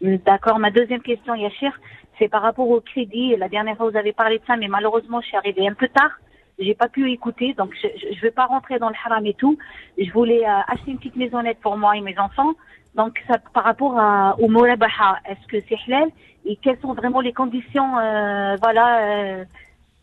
[0.00, 0.58] Mm, D'accord.
[0.58, 1.72] Ma deuxième question, Yachir,
[2.18, 3.36] c'est par rapport au crédit.
[3.36, 5.88] La dernière fois, vous avez parlé de ça, mais malheureusement, je suis arrivée un peu
[5.88, 6.10] tard.
[6.58, 9.34] J'ai pas pu écouter, donc je, je, je vais pas rentrer dans le haram et
[9.34, 9.58] tout.
[9.98, 12.52] Je voulais euh, acheter une petite maisonnette pour moi et mes enfants.
[12.94, 16.08] Donc, ça, par rapport à, au murabaha, est-ce que c'est halal?
[16.44, 19.44] Et quelles sont vraiment les conditions, euh, voilà, euh,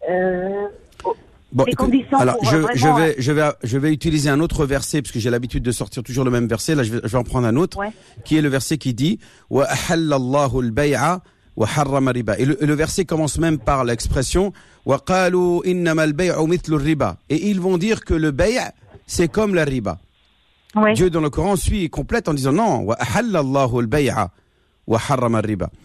[0.09, 0.67] euh,
[1.51, 5.01] Bon, écoute, alors je, euh, je vais, je vais, je vais utiliser un autre verset
[5.01, 6.75] parce que j'ai l'habitude de sortir toujours le même verset.
[6.75, 7.91] Là, je vais, je vais en prendre un autre, Ouais.
[8.23, 11.21] qui est le verset qui dit wa al-bay'a.
[12.37, 14.53] Et le, le verset commence même par l'expression.
[17.29, 18.59] Et ils vont dire que le bay'
[19.07, 19.97] c'est comme la riba.
[20.93, 22.85] Dieu dans le Coran suit et complète en disant non.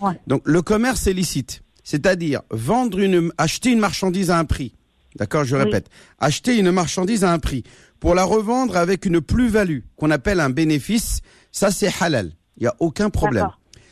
[0.00, 0.20] Ouais.
[0.26, 4.74] Donc le commerce est licite, c'est-à-dire vendre une acheter une marchandise à un prix.
[5.16, 5.62] D'accord, je Oui.
[5.64, 5.88] répète.
[6.18, 7.62] Acheter une marchandise à un prix
[8.00, 11.20] pour la revendre avec une plus-value qu'on appelle un bénéfice,
[11.52, 12.32] ça c'est halal.
[12.56, 13.48] Il y a aucun problème.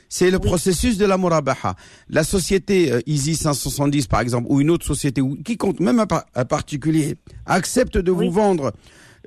[0.09, 0.43] C'est le Oui.
[0.47, 1.75] processus de la murabaha.
[2.11, 6.01] La société euh, Easy 570 par exemple ou une autre société ou qui compte même
[6.01, 8.27] un, par- un particulier accepte de Oui.
[8.27, 8.73] vous vendre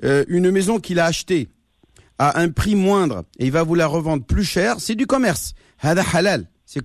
[0.04, 1.48] euh, une maison qu'il a achetée
[2.18, 5.54] à un prix moindre et il va vous la revendre plus cher, c'est du commerce.
[5.80, 6.48] Hada halal.
[6.64, 6.80] C'est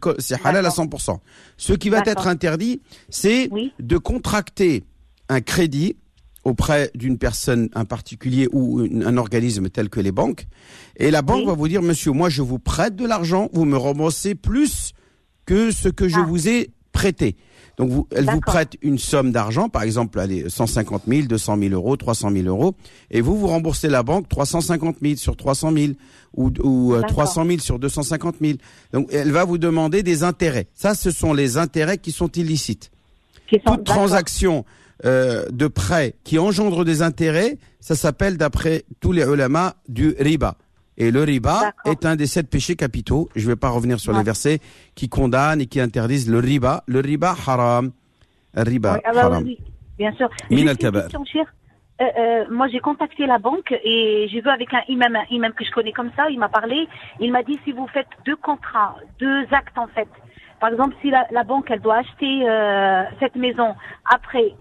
[0.46, 0.86] halal à D'accord.
[0.86, 1.20] 100%.
[1.58, 3.72] Ce qui va être interdit, c'est Oui.
[3.80, 4.84] de contracter
[5.32, 5.96] un crédit
[6.44, 10.48] auprès d'une personne, un particulier ou une- un organisme tel que les banques.
[10.98, 11.46] Et la banque Oui.
[11.46, 14.94] va vous dire, monsieur, moi je vous prête de l'argent, vous me remboursez plus
[15.46, 16.26] que ce que je Ah.
[16.28, 17.36] vous ai prêté.
[17.78, 21.74] Donc vous, elle vous prête une somme d'argent, par exemple, allez, 150 000, 200 000
[21.74, 22.76] euros, 300 000 euros,
[23.12, 25.94] et vous vous remboursez la banque 350 000 sur 300 000
[26.36, 27.10] ou, ou euh, D'accord.
[27.12, 28.58] 300 000 sur 250 000.
[28.94, 30.68] Donc elle va vous demander des intérêts.
[30.74, 32.92] Ça, ce sont les intérêts qui sont illicites
[33.50, 34.66] qui sont- toute transaction
[35.06, 40.56] euh, de prêt qui engendre des intérêts, ça s'appelle d'après tous les ulama du riba.
[40.98, 43.30] Et le riba est un des sept péchés capitaux.
[43.36, 44.60] Je ne vais pas revenir sur les versets
[44.94, 46.84] qui condamnent et qui interdisent le riba.
[46.86, 47.92] Le riba haram.
[48.54, 49.44] Le riba Oui, ah bah haram.
[49.44, 49.58] oui,
[49.98, 50.30] bien sûr.
[50.52, 50.74] Min
[51.26, 51.46] cher.
[52.02, 55.54] Euh, euh, moi, j'ai contacté la banque et j'ai vu avec un imam, un imam
[55.54, 56.88] que je connais comme ça, il m'a parlé.
[57.20, 60.08] Il m'a dit si vous faites deux contrats, deux actes en fait.
[60.60, 64.54] Par exemple, si la, la banque elle doit acheter euh, cette maison, après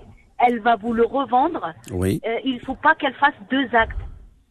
[0.46, 2.20] elle va vous le revendre, Oui.
[2.26, 3.96] euh, il faut pas qu'elle fasse deux actes.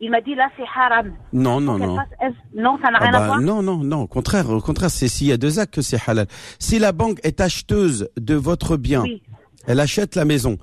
[0.02, 1.12] Il m'a dit là c'est haram.
[1.34, 1.96] Non, non, non.
[1.98, 3.42] fasse Non, ça n'a Ah rien à bah, voir.
[3.42, 4.02] non, non, non.
[4.04, 6.28] Au contraire, au contraire, c'est s'il y a deux actes que c'est halal.
[6.58, 9.22] Si la banque est acheteuse de votre bien, Oui,
[9.68, 10.58] elle achète la maison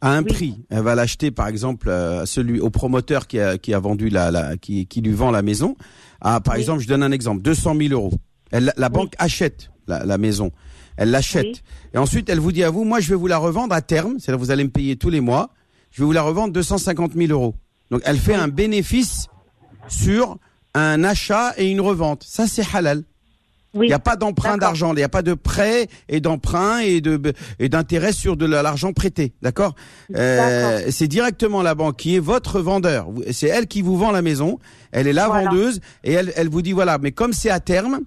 [0.00, 0.32] à un Oui.
[0.32, 0.64] prix.
[0.68, 4.08] Elle va l'acheter, par exemple, euh, à celui au promoteur qui a, qui a vendu
[4.08, 5.76] la, la qui, qui lui vend la maison.
[6.20, 6.60] À, par Oui.
[6.60, 8.12] exemple, je donne un exemple, 200 000 euros.
[8.50, 10.50] Elle, la banque achète la, la maison.
[10.96, 11.46] Elle l'achète.
[11.46, 11.62] Oui.
[11.94, 14.16] Et ensuite, elle vous dit à vous, moi, je vais vous la revendre à terme.
[14.18, 15.50] C'est-à-dire, vous allez me payer tous les mois.
[15.90, 17.54] Je vais vous la revendre 250 000 euros.
[17.90, 19.26] Donc, elle fait un bénéfice
[19.88, 20.38] sur
[20.74, 22.24] un achat et une revente.
[22.26, 23.04] Ça, c'est halal.
[23.74, 23.86] oui.
[23.86, 27.00] Il n'y a pas d'emprunt d'argent, il n'y a pas de prêt et d'emprunt et
[27.00, 29.74] de et d'intérêt sur de la- l'argent prêté, d'accord?
[30.14, 30.92] Euh, D'accord.
[30.92, 33.08] C'est directement la banque qui est votre vendeur.
[33.32, 34.58] C'est elle qui vous vend la maison.
[34.92, 35.48] Elle est la Voilà.
[35.50, 38.00] vendeuse et elle elle vous dit voilà, mais comme c'est à terme.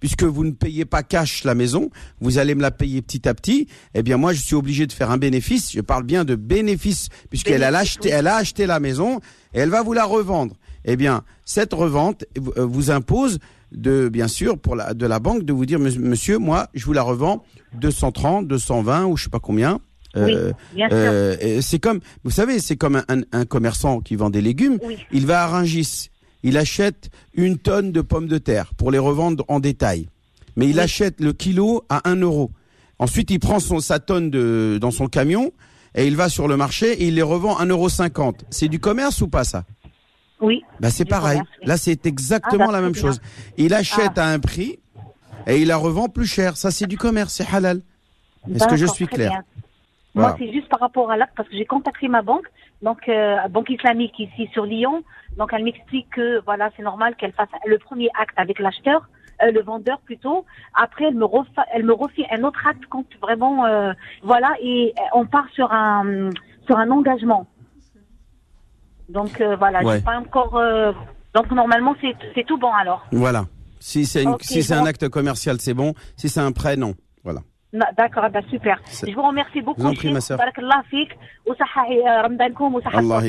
[0.00, 3.34] Puisque vous ne payez pas cash la maison, vous allez me la payer petit à
[3.34, 3.68] petit.
[3.94, 5.72] Eh bien, moi, je suis obligé de faire un bénéfice.
[5.72, 9.20] Je parle bien de bénéfice, puisqu'elle a acheté, elle a acheté la maison
[9.54, 10.56] et elle va vous la revendre.
[10.84, 12.24] Eh bien, cette revente
[12.58, 13.38] euh, vous impose
[13.72, 16.84] de bien sûr pour la de la banque de vous dire Mons- monsieur moi je
[16.84, 17.42] vous la revends
[17.80, 19.80] 230 220 ou je sais pas combien
[20.16, 20.52] Euh,
[20.92, 24.78] euh, c'est comme vous savez c'est comme un, un- un commerçant qui vend des légumes
[24.84, 24.96] Oui.
[25.10, 26.10] il va à Rungis
[26.44, 30.08] il achète une tonne de pommes de terre pour les revendre en détail
[30.56, 30.80] mais il Oui.
[30.80, 32.52] achète le kilo à 1 euro
[33.00, 35.50] ensuite il prend son sa tonne de dans son camion
[35.96, 37.88] et il va sur le marché et il les revend 1,50 euro
[38.50, 39.64] c'est du commerce ou pas ça?
[40.40, 40.62] Oui.
[40.80, 41.38] bah, c'est pareil.
[41.38, 41.68] commerce, oui.
[41.68, 43.20] Là, c'est exactement Ah, bah, la même chose.
[43.56, 44.78] Il achète à un prix
[45.46, 46.56] et il la revend plus cher.
[46.56, 47.80] Ça, c'est du commerce, c'est halal.
[48.52, 49.42] Est-ce que je suis clair?
[50.14, 50.30] Voilà.
[50.30, 52.46] Moi, c'est juste par rapport à l'acte, parce que j'ai contacté ma banque,
[52.82, 55.02] donc euh, banque islamique ici sur Lyon.
[55.36, 59.08] Donc, elle m'explique que voilà, c'est normal qu'elle fasse le premier acte avec l'acheteur,
[59.42, 60.44] euh, le vendeur plutôt.
[60.74, 63.92] Après, elle me refa- elle me refait un autre acte quand vraiment, euh,
[64.22, 66.30] voilà, et euh, on part sur un
[66.66, 67.46] sur un engagement.
[69.08, 69.96] Donc euh, voilà, Ouais.
[69.96, 70.56] j'ai pas encore.
[70.56, 70.92] euh,
[71.34, 73.06] donc normalement, c'est c'est tout bon alors.
[73.12, 73.46] Voilà.
[73.80, 75.92] Si c'est une- Ok, si c'est un acte commercial, c'est bon.
[76.16, 76.94] Si c'est un prêt, non.
[77.22, 77.40] Voilà.
[77.96, 78.80] D'accord, bah, super.
[79.06, 79.82] Je vous remercie beaucoup.
[79.82, 80.38] Vous en prie, ma soeur.
[82.94, 83.20] Allah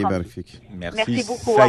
[0.76, 0.98] Merci.
[1.08, 1.60] Merci beaucoup.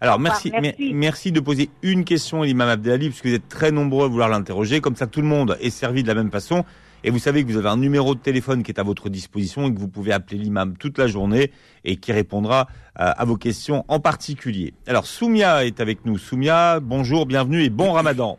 [0.00, 4.08] Alors merci, de poser une question à l'imam Abdelali, puisque vous êtes très nombreux à
[4.08, 4.80] vouloir l'interroger.
[4.80, 6.64] Comme ça, tout le monde est servi de la même façon.
[7.04, 9.68] Et vous savez que vous avez un numéro de téléphone qui est à votre disposition
[9.68, 11.52] et que vous pouvez appeler l'imam toute la journée
[11.84, 12.66] et qui répondra
[12.98, 14.74] euh, à, vos questions en particulier.
[14.88, 16.18] Alors Soumia est avec nous.
[16.18, 18.38] Soumia, bonjour, bienvenue et bon ramadan.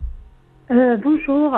[0.69, 1.55] Euh, bonjour.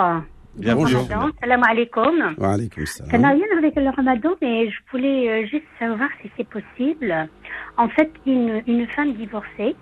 [0.56, 1.06] Bonjour.
[1.40, 2.34] Salam alaikum.
[2.38, 6.48] Wa Ça n'a rien avec le ramadan, mais je voulais euh, juste savoir si c'est
[6.48, 7.28] possible.
[7.76, 9.74] En fait, une, une femme divorcée,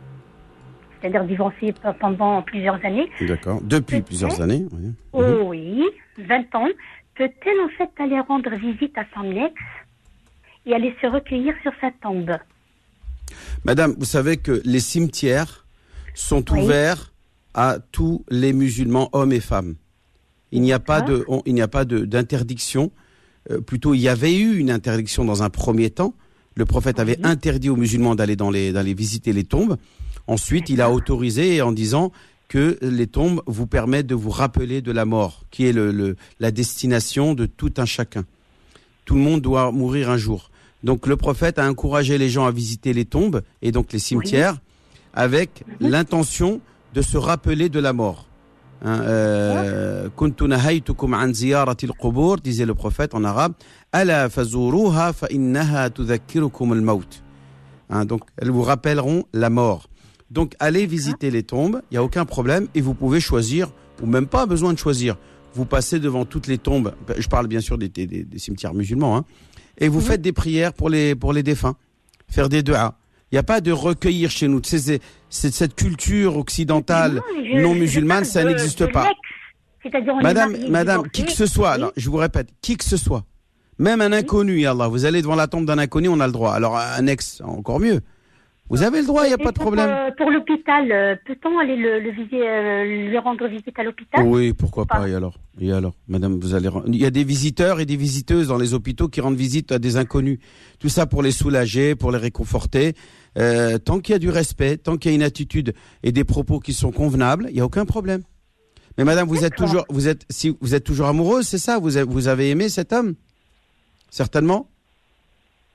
[1.00, 3.60] c'est-à-dire divorcée pendant plusieurs années, D'accord.
[3.62, 4.66] Depuis plusieurs années.
[4.72, 4.86] oui.
[4.88, 4.94] Mhm.
[5.12, 5.84] oh oui,
[6.18, 6.68] 20 ans,
[7.16, 9.54] peut-elle en fait aller rendre visite à son ex
[10.66, 12.36] et aller se recueillir sur sa tombe?
[13.64, 15.66] Madame, vous savez que les cimetières
[16.14, 16.60] sont Oui.
[16.62, 17.12] ouverts
[17.54, 19.74] à tous les musulmans, hommes et femmes.
[20.52, 22.90] Il n'y a pas de, on- il n'y a pas de d'interdiction.
[23.50, 26.14] Euh, plutôt, il y avait eu une interdiction dans un premier temps.
[26.54, 29.76] Le prophète avait interdit aux musulmans d'aller dans les, d'aller visiter les tombes.
[30.26, 32.12] Ensuite, il a autorisé en disant
[32.48, 36.16] que les tombes vous permettent de vous rappeler de la mort, qui est le, le-
[36.40, 38.24] la destination de tout un chacun.
[39.04, 40.50] Tout le monde doit mourir un jour.
[40.84, 44.58] Donc le prophète a encouragé les gens à visiter les tombes et donc les cimetières
[45.12, 46.60] avec l'intention
[46.94, 48.27] de se rappeler de la mort.
[48.84, 50.08] Hein, euh,
[52.42, 52.64] disait
[57.90, 59.88] hein, donc, elles vous rappelleront la mort.
[60.30, 64.06] Donc, allez visiter les tombes, il n'y a aucun problème, et vous pouvez choisir, ou
[64.06, 65.16] même pas besoin de choisir.
[65.54, 69.16] Vous passez devant toutes les tombes, je parle bien sûr des, des, des cimetières musulmans,
[69.16, 69.24] hein,
[69.78, 70.04] et vous mhm.
[70.04, 71.74] faites des prières pour les, pour les défunts,
[72.28, 72.97] faire des duas.
[73.30, 74.60] Il n'y a pas de recueillir chez nous.
[74.64, 79.10] C'est, cette culture occidentale Non, je- non je musulmane, ça n'existe pas.
[80.22, 83.24] Madame, madame, qui que ce soit, alors, je vous répète, qui que ce soit,
[83.78, 86.52] même un inconnu, Allah, vous allez devant la tombe d'un inconnu, on a le droit.
[86.52, 88.00] Alors un ex, encore mieux.
[88.70, 89.88] Vous avez le droit, il n'y a pas de problème.
[89.88, 94.26] euh, pour l'hôpital, euh, peut-on aller le, le viser, euh, lui rendre visite à l'hôpital?
[94.26, 94.98] Oui, pourquoi Pas.
[94.98, 95.38] pas, et alors?
[95.60, 96.68] Et alors, madame, vous allez...
[96.86, 99.78] Il y a des visiteurs et des visiteuses dans les hôpitaux qui rendent visite à
[99.78, 100.38] des inconnus.
[100.78, 102.94] Tout ça pour les soulager, pour les réconforter.
[103.38, 106.24] Euh, tant qu'il y a du respect, tant qu'il y a une attitude et des
[106.24, 108.22] propos qui sont convenables, il n'y a aucun problème.
[108.98, 111.78] Mais madame, vous êtes toujours, vous êtes, si vous êtes toujours amoureuse, c'est ça?
[111.78, 113.14] Vous avez, vous avez aimé cet homme?
[114.10, 114.68] Certainement?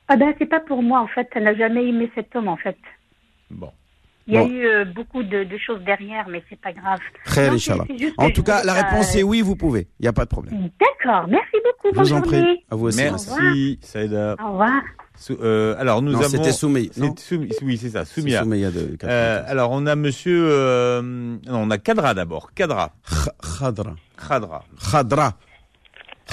[0.08, 1.28] Ah ben, c'est pas pour moi, en fait.
[1.36, 2.78] Elle n'a jamais aimé cet homme, en fait.
[3.50, 3.72] Bon.
[4.28, 4.50] Il y a Bon.
[4.50, 7.00] eu euh, beaucoup de, de choses derrière, mais c'est pas grave.
[7.26, 7.58] C'est
[7.98, 9.88] juste En tout cas, la réponse est oui, vous pouvez.
[10.00, 10.70] Il n'y a pas de problème.
[10.80, 11.94] D'accord, merci beaucoup.
[11.94, 12.64] Bonne vous en prie.
[12.72, 12.98] À vous aussi.
[13.04, 14.36] Merci, Saïda.
[14.42, 14.82] Au revoir.
[15.16, 16.30] Sou- euh, alors nous Non, avons.
[16.30, 16.90] c'était Soumi-
[17.62, 18.44] oui, c'est ça, Soumia.
[18.44, 22.52] De Euh, alors on a Monsieur, euh, non, on a Kadra d'abord.
[22.54, 23.96] Kadra, Kh- Khadra.
[24.18, 24.64] Khadra.
[24.92, 25.34] Khadra.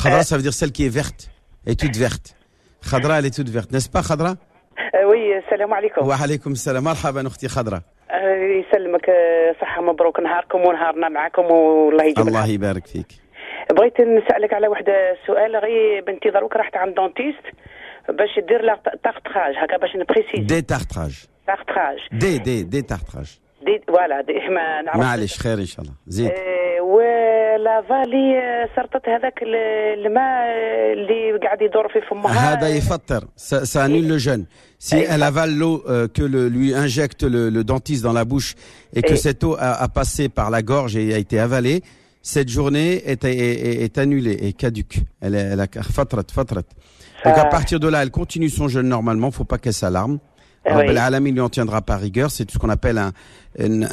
[0.00, 1.30] Khadra, ça veut dire celle qui est verte.
[1.66, 2.36] Est toute verte.
[2.82, 4.34] خضراء لي توت فيرت نسبا خضراء؟
[4.94, 6.08] آه، وي السلام عليكم.
[6.08, 6.84] وعليكم السلام.
[6.84, 7.80] مرحبا أختي خضراء.
[8.10, 13.06] آه، يسلمك آه، صحة مبروك نهاركم ونهارنا معكم والله يجزاك الله يبارك فيك.
[13.70, 17.44] بغيت نسألك على واحد السؤال غير بنتي دروك راحت عند دونتيست
[18.08, 23.81] باش دير لا تارتراج هكا باش نبريسيز دي تارتراج تارتراج دي دي دي تارتراج دي
[24.49, 25.93] ما نعرف معلش خير إن شاء الله.
[26.07, 26.27] زيد.
[26.31, 32.67] آه، ولا فالي آه، سرطت هذاك ال- الماء آه، اللي قاعد يدور في فمها هذا
[32.69, 33.23] يفطر.
[33.37, 34.45] Ça, ça annule le jeûne.
[34.87, 38.25] Si Et- elle avale l'eau euh, que le, lui injecte le, le dentiste dans la
[38.25, 38.51] bouche
[38.97, 41.79] et que Et- cette eau a, a passé par la gorge et a été avalée,
[42.21, 43.37] cette journée est, est,
[43.69, 44.97] est, est annulée, est caduque.
[45.23, 45.67] Elle, est- elle a
[45.97, 46.67] fatrat, fatrat.
[47.25, 47.55] Donc à Ah.
[47.57, 49.29] partir de là, elle continue son jeûne normalement.
[49.37, 50.17] Faut pas qu'elle s'alarme.
[50.64, 50.96] Alors, oui.
[50.96, 52.30] Alamin lui en tiendra par rigueur.
[52.30, 53.12] C'est ce qu'on appelle un,
[53.58, 53.84] une,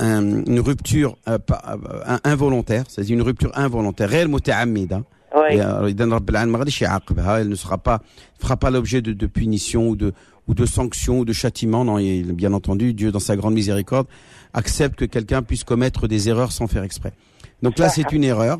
[0.48, 2.84] une, rupture euh, euh un, involontaire.
[2.90, 4.10] C'est une rupture involontaire.
[4.10, 5.04] Réel muta'amida.
[5.50, 8.02] Et elle ne sera pas,
[8.40, 10.14] fera pas l'objet de, de punition ou de,
[10.48, 11.86] ou de sanctions ou de châtiments.
[11.86, 14.08] Non, et bien entendu, Dieu, dans sa grande miséricorde,
[14.54, 17.14] accepte que quelqu'un puisse commettre des erreurs sans faire exprès.
[17.62, 18.60] Donc là, c'est une erreur.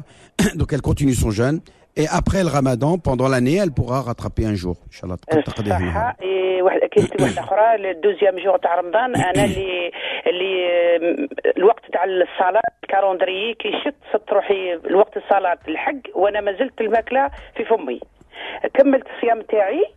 [0.56, 1.62] Donc elle continue son jeûne.
[2.03, 4.77] Et après le ramadan, pendant l'année, elle pourra rattraper un jour.
[4.91, 5.17] Inch'Allah.
[5.45, 6.15] تقدر منها.
[6.19, 9.91] صح إيه، واحد كاين واحده اخرى الدوزيام جور تاع رمضان انا اللي
[10.27, 10.67] اللي
[10.97, 17.31] آم، الوقت تاع الصلاه الكالندري كيشت صرت روحي الوقت الصلاه الحق وانا ما زلت الماكله
[17.57, 18.01] في فمي
[18.75, 19.85] كملت الصيام تاعي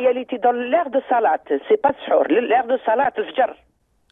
[0.21, 3.13] يا لي يا لي تي دون لير دو صلاه سي با السحور لير دو صلاه
[3.17, 3.55] الفجر.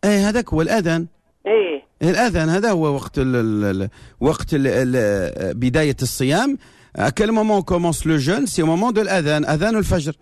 [0.04, 1.08] إيه هذاك هو الأذان.
[1.46, 1.84] إيه.
[2.02, 3.90] الأذان هذا هو وقت ال ال ال
[4.22, 6.58] وقت ال ال بداية الصيام.
[6.98, 8.48] À quel moment on commence le jeûne?
[8.48, 10.14] C'est au moment de الأذان أذان الفجر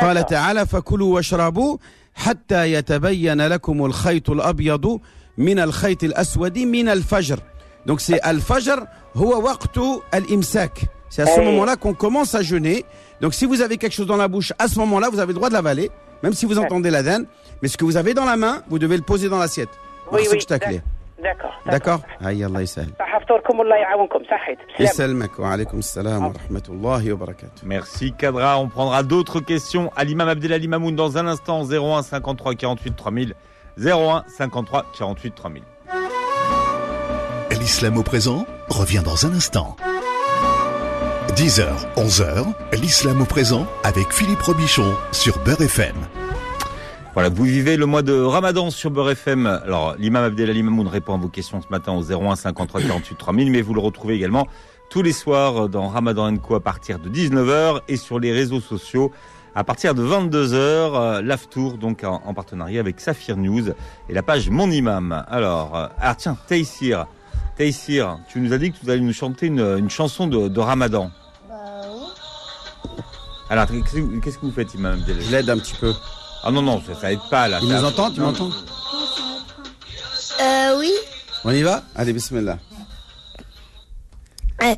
[0.00, 1.78] قال تعالى فكلوا واشربوا
[2.14, 5.00] حتى يتبين لكم الخيط الأبيض
[5.38, 7.38] من الخيط الأسود من الفجر.
[7.86, 9.78] Donc c'est الفجر هو وقت
[10.14, 10.78] الإمساك.
[11.10, 11.44] C'est à ce Eh.
[11.44, 12.84] moment-là qu'on commence à jeûner.
[13.23, 15.39] donc si vous avez quelque chose dans la bouche à ce moment-là vous avez le
[15.39, 15.91] droit de l'avaler
[16.23, 17.23] même si vous entendez l'adhan
[17.61, 19.69] mais ce que vous avez dans la main vous devez le poser dans l'assiette
[20.11, 20.83] وي وي خصك تاكليه
[21.23, 26.63] داكور D'accord هيا الله يسهل صح فطوركم الله يعاونكم صحيت سلام يسلمك وعليكم السلام ورحمة
[26.69, 28.57] الله وبركاته Merci Kadra.
[28.59, 31.63] On prendra d'autres questions à l'imam Abdelali Mamoun dans un instant.
[31.63, 33.35] 01 53 48 3000.
[33.77, 35.63] 01 53 48 3000.
[37.59, 39.75] L'islam au présent revient dans un instant.
[41.36, 41.66] 10h,
[41.96, 42.44] 11h,
[42.80, 45.96] l'islam au présent avec Philippe Robichon sur Beurre FM.
[47.14, 49.46] Voilà, vous vivez le mois de Ramadan sur Beurre FM.
[49.46, 53.50] Alors, l'imam Abdelali Mamoun répond à vos questions ce matin au 01 53 48 3000,
[53.50, 54.46] mais vous le retrouvez également
[54.90, 59.10] tous les soirs dans Ramadan Co à partir de 19h et sur les réseaux sociaux
[59.56, 60.54] à partir de 22h.
[60.54, 63.70] Euh, L'Aftour, donc en, en partenariat avec Saphir News
[64.08, 65.24] et la page Mon Imam.
[65.26, 67.08] Alors, euh, ah tiens, Taïsir,
[67.58, 71.10] Taïsir, tu nous as dit que tu allais nous chanter une, chanson de Ramadan.
[73.50, 75.92] Alors, qu'est-ce que vous faites, Imam Je l'aide un petit peu.
[76.42, 77.58] Ah non, non, ça, ça aide pas, là.
[77.62, 78.50] Il ça nous entend Tu m'entends
[80.40, 80.92] Euh, oui.
[81.44, 82.58] On y va Allez, bismillah.
[84.62, 84.74] Euh,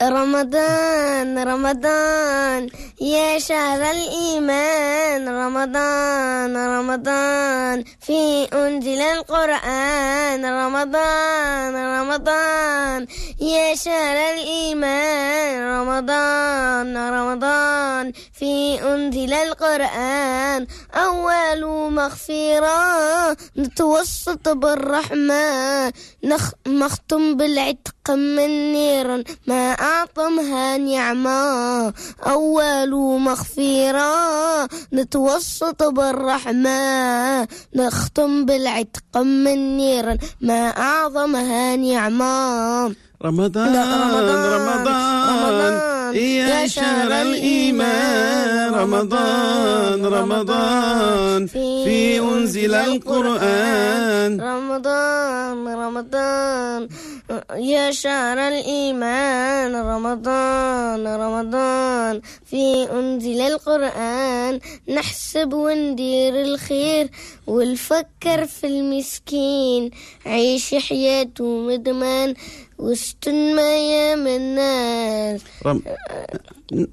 [0.00, 2.66] Ramadan, Ramadan.
[3.00, 7.84] يا شهر الإيمان رمضان رمضان.
[8.00, 13.06] في أنزل القرآن رمضان رمضان.
[13.40, 18.12] يا شهر الإيمان رمضان رمضان.
[18.38, 25.92] في أنزل القرآن أول مغفرة نتوسط بالرحمة
[26.24, 31.94] نخ مختم بالعتق من نير ما أعظمها نعمة.
[32.26, 42.94] أول مغفرة نتوسط بالرحمة نختم بالعتق من نير ما أعظمها نعمة.
[43.24, 43.74] رمضان
[44.54, 48.74] رمضان يا شهر الإيمان.
[48.74, 54.40] رمضان رمضان في أنزل القرآن.
[54.40, 56.88] رمضان رمضان.
[57.56, 62.20] يا شهر الإيمان رمضان رمضان.
[62.44, 67.10] في أنزل القرآن نحسب وندير الخير
[67.46, 69.90] ونفكر في المسكين.
[70.26, 72.34] عيش حياته مدمان
[72.78, 75.40] واستن ما يام الناس.
[75.66, 75.82] رم...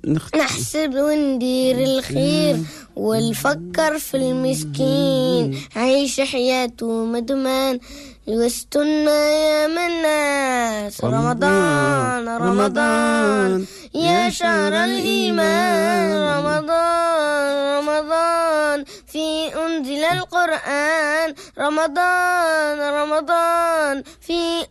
[0.06, 0.36] نخ...
[0.36, 2.58] نحسب وندير الخير
[2.96, 5.60] ونفكر في المسكين.
[5.76, 7.80] عيش حياته مدمان
[8.28, 13.66] واستنا يا من الناس رمضان رمضان.
[13.94, 16.10] يا شهر الإيمان.
[16.18, 18.86] رمضان رمضان.
[19.08, 21.36] في أنزل القرآن.
[21.60, 24.04] رمضان رمضان.
[24.22, 24.66] في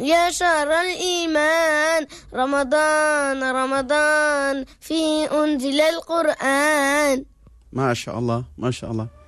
[0.00, 2.06] يا شهر الإيمان.
[2.34, 4.64] رمضان رمضان.
[4.80, 7.24] في أنزل القرآن.
[7.72, 9.21] Masha'Allah, Masha'Allah.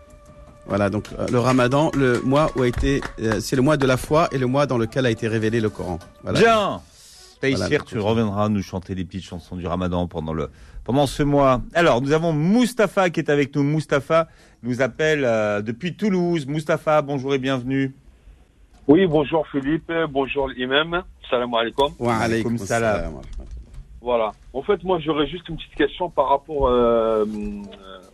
[0.66, 3.86] Voilà, donc euh, le ramadan, le mois où a été, euh, c'est le mois de
[3.86, 5.98] la foi et le mois dans lequel a été révélé le Coran.
[6.22, 6.40] Voilà.
[6.40, 6.80] Bien.
[7.40, 10.48] Taïsir, Voilà, tu reviendras nous chanter des petites chansons du Ramadan pendant le
[10.84, 11.60] pendant ce mois.
[11.74, 13.62] Alors, nous avons Mustapha qui est avec nous.
[13.62, 14.28] Mustapha
[14.62, 16.46] nous appelle euh, depuis Toulouse.
[16.46, 17.94] Mustapha, bonjour et bienvenue.
[18.86, 21.92] Oui, bonjour Philippe, bonjour l'imam, salam alaikum.
[21.98, 23.20] Wa alaykum salam.
[24.00, 24.32] Voilà.
[24.52, 27.24] En fait, moi, j'aurais juste une petite question par rapport euh,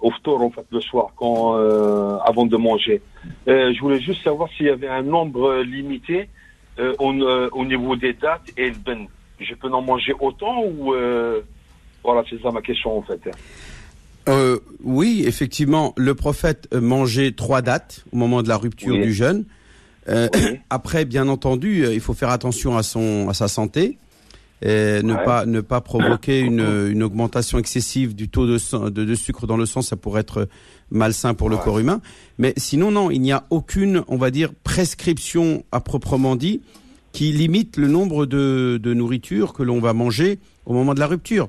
[0.01, 3.03] au ftour, en fait, le soir, quand, euh, avant de manger.
[3.49, 6.29] Euh, je voulais juste savoir s'il y avait un nombre limité
[6.79, 9.07] euh, au, au niveau des dates et ben.
[9.39, 10.93] Je peux en manger autant ou...
[12.05, 13.23] voilà, c'est ça ma question, en fait.
[14.85, 19.01] Oui, effectivement, le prophète mangeait trois dates au moment de la rupture Oui.
[19.03, 19.47] du jeûne.
[20.07, 20.15] Oui.
[20.71, 23.97] Après, bien entendu, il faut faire attention à son à sa santé,
[24.63, 25.25] et ne Ouais.
[25.25, 28.59] pas ne pas provoquer une, une augmentation excessive du taux de,
[28.91, 30.49] de, de sucre dans le sang, ça pourrait être
[30.91, 31.63] malsain pour le Ouais.
[31.65, 32.01] corps humain.
[32.39, 36.61] Mais sinon, non, il n'y a aucune, on va dire, prescription à proprement dit
[37.13, 41.07] qui limite le nombre de, de nourriture que l'on va manger au moment de la
[41.07, 41.49] rupture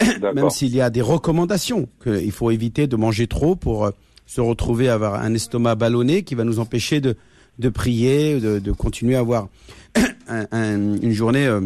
[0.34, 3.90] même s'il y a des recommandations qu'il faut éviter de manger trop pour euh,
[4.26, 7.16] se retrouver à avoir un estomac ballonné qui va nous empêcher de,
[7.58, 9.48] de prier, de, de continuer à avoir
[10.28, 11.60] un- un- une journée, euh,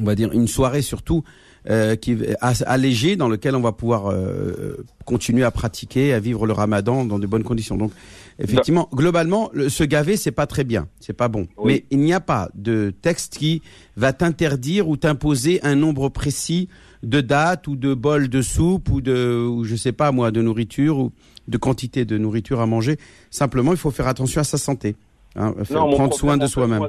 [0.00, 1.22] on va dire une soirée surtout,
[1.68, 6.52] euh, qui allégée dans lequel on va pouvoir euh, continuer à pratiquer, à vivre le
[6.54, 7.76] ramadan dans de bonnes conditions.
[7.76, 7.92] Donc,
[8.38, 11.46] effectivement, globalement, le- se gaver, c'est pas très bien, c'est pas bon.
[11.58, 11.72] Oui.
[11.72, 13.60] Mais il n'y a pas de texte qui
[13.96, 16.68] va t'interdire ou t'imposer un nombre précis
[17.02, 20.40] de dates ou de bols de soupe ou de, ou je sais pas moi, de
[20.40, 21.12] nourriture ou
[21.48, 22.96] de quantité de nourriture à manger.
[23.30, 24.96] Simplement, il faut faire attention à sa santé,
[25.36, 26.80] hein, faire- prendre soin de soi-même.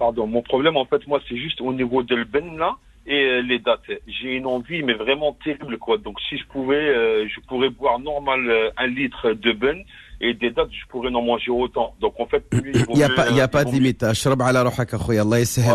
[0.00, 2.76] Pardon, mon problème, en fait, moi, c'est juste au niveau de le ben, là,
[3.06, 3.82] et euh, les dates.
[4.08, 5.98] J'ai une envie, mais vraiment terrible, quoi.
[5.98, 9.76] Donc, si je pouvais, euh, je pourrais boire normal euh, un litre de ben,
[10.22, 11.94] et des dates, je pourrais en manger autant.
[12.00, 14.02] Donc, en fait, Il n'y a pas, y a euh, pas de limite.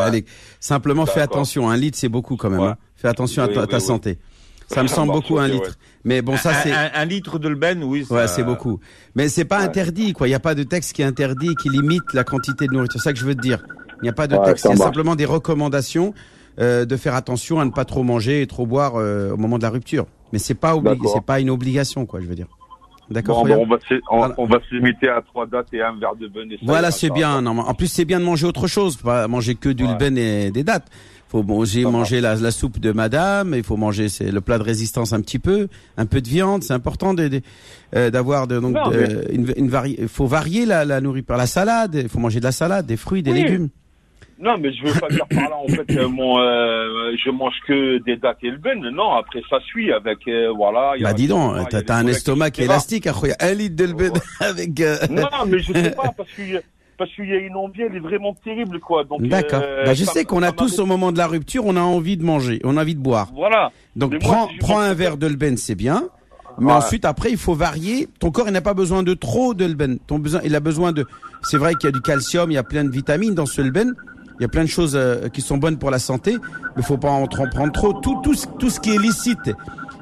[0.01, 0.25] Alik.
[0.59, 1.69] Simplement, fais attention.
[1.69, 2.59] Un litre, c'est beaucoup quand même.
[2.61, 2.67] Ouais.
[2.69, 2.77] hein.
[2.95, 3.81] Fais attention à ta, oui, ta oui.
[3.81, 4.17] santé.
[4.67, 5.67] Ça me semble beaucoup un litre.
[5.69, 5.75] ouais.
[6.03, 6.71] Mais bon, ça un, c'est.
[6.71, 8.05] un- un litre de ben, oui.
[8.05, 8.79] ça- Ouais, c'est beaucoup.
[9.13, 9.65] Mais c'est pas Ouais.
[9.65, 10.27] interdit, quoi.
[10.27, 12.99] Il n'y a pas de texte qui interdit, qui limite la quantité de nourriture.
[12.99, 13.63] C'est ça que je veux te dire.
[14.01, 14.65] Il n'y a pas de Ouais, texte.
[14.65, 14.85] Il y a marche.
[14.87, 16.13] simplement des recommandations
[16.59, 19.57] euh, de faire attention à ne pas trop manger et trop boire euh, au moment
[19.57, 20.05] de la rupture.
[20.33, 20.75] Mais c'est pas
[21.13, 22.19] c'est pas une obligation, quoi.
[22.21, 22.47] Je veux dire.
[23.11, 23.45] D'accord.
[23.45, 24.33] Bon, bon, on va se, on, Voilà.
[24.39, 26.51] on va se limiter à trois dates et un verre de ben.
[26.51, 27.41] et ça Voilà, c'est bien.
[27.41, 29.95] Non, en plus, c'est bien de manger autre chose, pas manger que du Ouais.
[30.17, 30.87] et des dates.
[31.27, 33.53] Faut manger, Ça manger la, la soupe de madame.
[33.55, 35.67] Il faut manger c'est le plat de résistance un petit peu,
[35.97, 36.63] un peu de viande.
[36.63, 37.41] C'est important de- de-
[37.95, 40.99] euh, d'avoir de, donc Non, de- mais- une, une vari- Il faut varier la, la
[41.01, 41.95] nourriture, la salade.
[41.95, 43.43] Il faut manger de la salade, des fruits, des Oui.
[43.43, 43.69] légumes.
[44.39, 47.53] Non, mais je veux pas dire par là, en fait, euh, mon, euh, je mange
[47.67, 48.79] que des dates et le ben.
[48.91, 50.93] Non, après, ça suit avec, euh, voilà.
[50.97, 53.07] il y a Bah dis donc, t'as un estomac élastique.
[53.07, 54.19] Un litre de lben Ouais.
[54.41, 54.79] avec.
[54.81, 56.61] euh, Non, mais je sais pas, parce qu'il y a-
[56.97, 59.03] parce qu'il y a une envie, elle est vraiment terrible, quoi.
[59.05, 59.61] Donc, D'accord.
[59.63, 61.81] euh, Bah, je ça- sais qu'on a tous au moment de la rupture, on a
[61.81, 63.29] envie de manger, on a envie de boire.
[63.33, 63.71] Voilà.
[63.95, 66.09] Donc Mais moi, prends, si un verre de lben, c'est bien.
[66.57, 66.71] Mais Ouais.
[66.73, 68.07] ensuite, après, il faut varier.
[68.19, 69.97] Ton corps, il n'a pas besoin de trop de lben.
[70.07, 71.05] Ton besoin, il a besoin de.
[71.43, 73.61] C'est vrai qu'il y a du calcium, il y a plein de vitamines dans ce
[73.61, 73.93] lben.
[74.39, 76.37] Il y a plein de choses euh, qui sont bonnes pour la santé,
[76.75, 77.93] mais faut pas en, en prendre trop.
[77.93, 79.51] Tout, tout, ce- tout ce qui est licite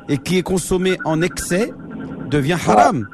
[0.09, 1.71] et qui est consommé en excès
[2.29, 3.07] devient haram.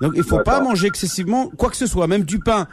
[0.00, 2.66] Donc il faut pas manger excessivement quoi que ce soit, même du pain.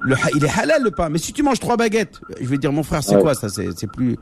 [0.00, 2.70] Le, il est halal le pain, mais si tu manges trois baguettes, je vais dire
[2.72, 3.22] mon frère, c'est Ouais.
[3.22, 3.48] quoi ça?
[3.48, 4.16] C'est plus,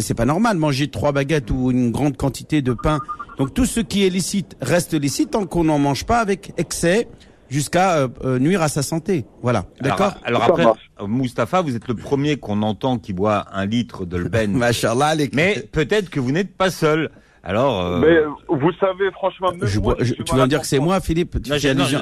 [0.00, 2.98] c'est pas normal manger trois baguettes ou une grande quantité de pain.
[3.38, 7.08] Donc tout ce qui est licite reste licite tant qu'on n'en mange pas avec excès
[7.52, 9.26] jusqu'à euh, euh, nuire à sa santé.
[9.42, 10.14] Voilà, d'accord?
[10.24, 10.64] Alors, après,
[11.06, 14.50] Mustapha, vous êtes le premier qu'on entend qui boit un litre de ben.
[14.56, 15.34] Machallah, alik.
[15.34, 17.10] Mais peut-être que vous n'êtes pas seul.
[17.44, 20.78] Alors, euh, Mais vous savez, franchement, même Je moi, je- tu me dire que c'est
[20.78, 21.38] moi, Philippe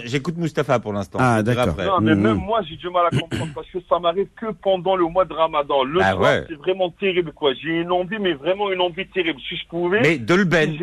[0.05, 1.19] j'écoute Mustapha pour l'instant.
[1.19, 1.75] Ah, d'accord.
[1.79, 2.21] Non, mais Mhm.
[2.21, 5.25] même moi, j'ai du mal à comprendre parce que ça m'arrive que pendant le mois
[5.25, 5.83] de Ramadan.
[5.85, 6.45] Le Ah soir, ouais.
[6.47, 7.53] c'est vraiment terrible, quoi.
[7.55, 9.41] J'ai une envie, mais vraiment une envie terrible.
[9.49, 10.03] Si je pouvais.
[10.03, 10.77] Mais de le ben.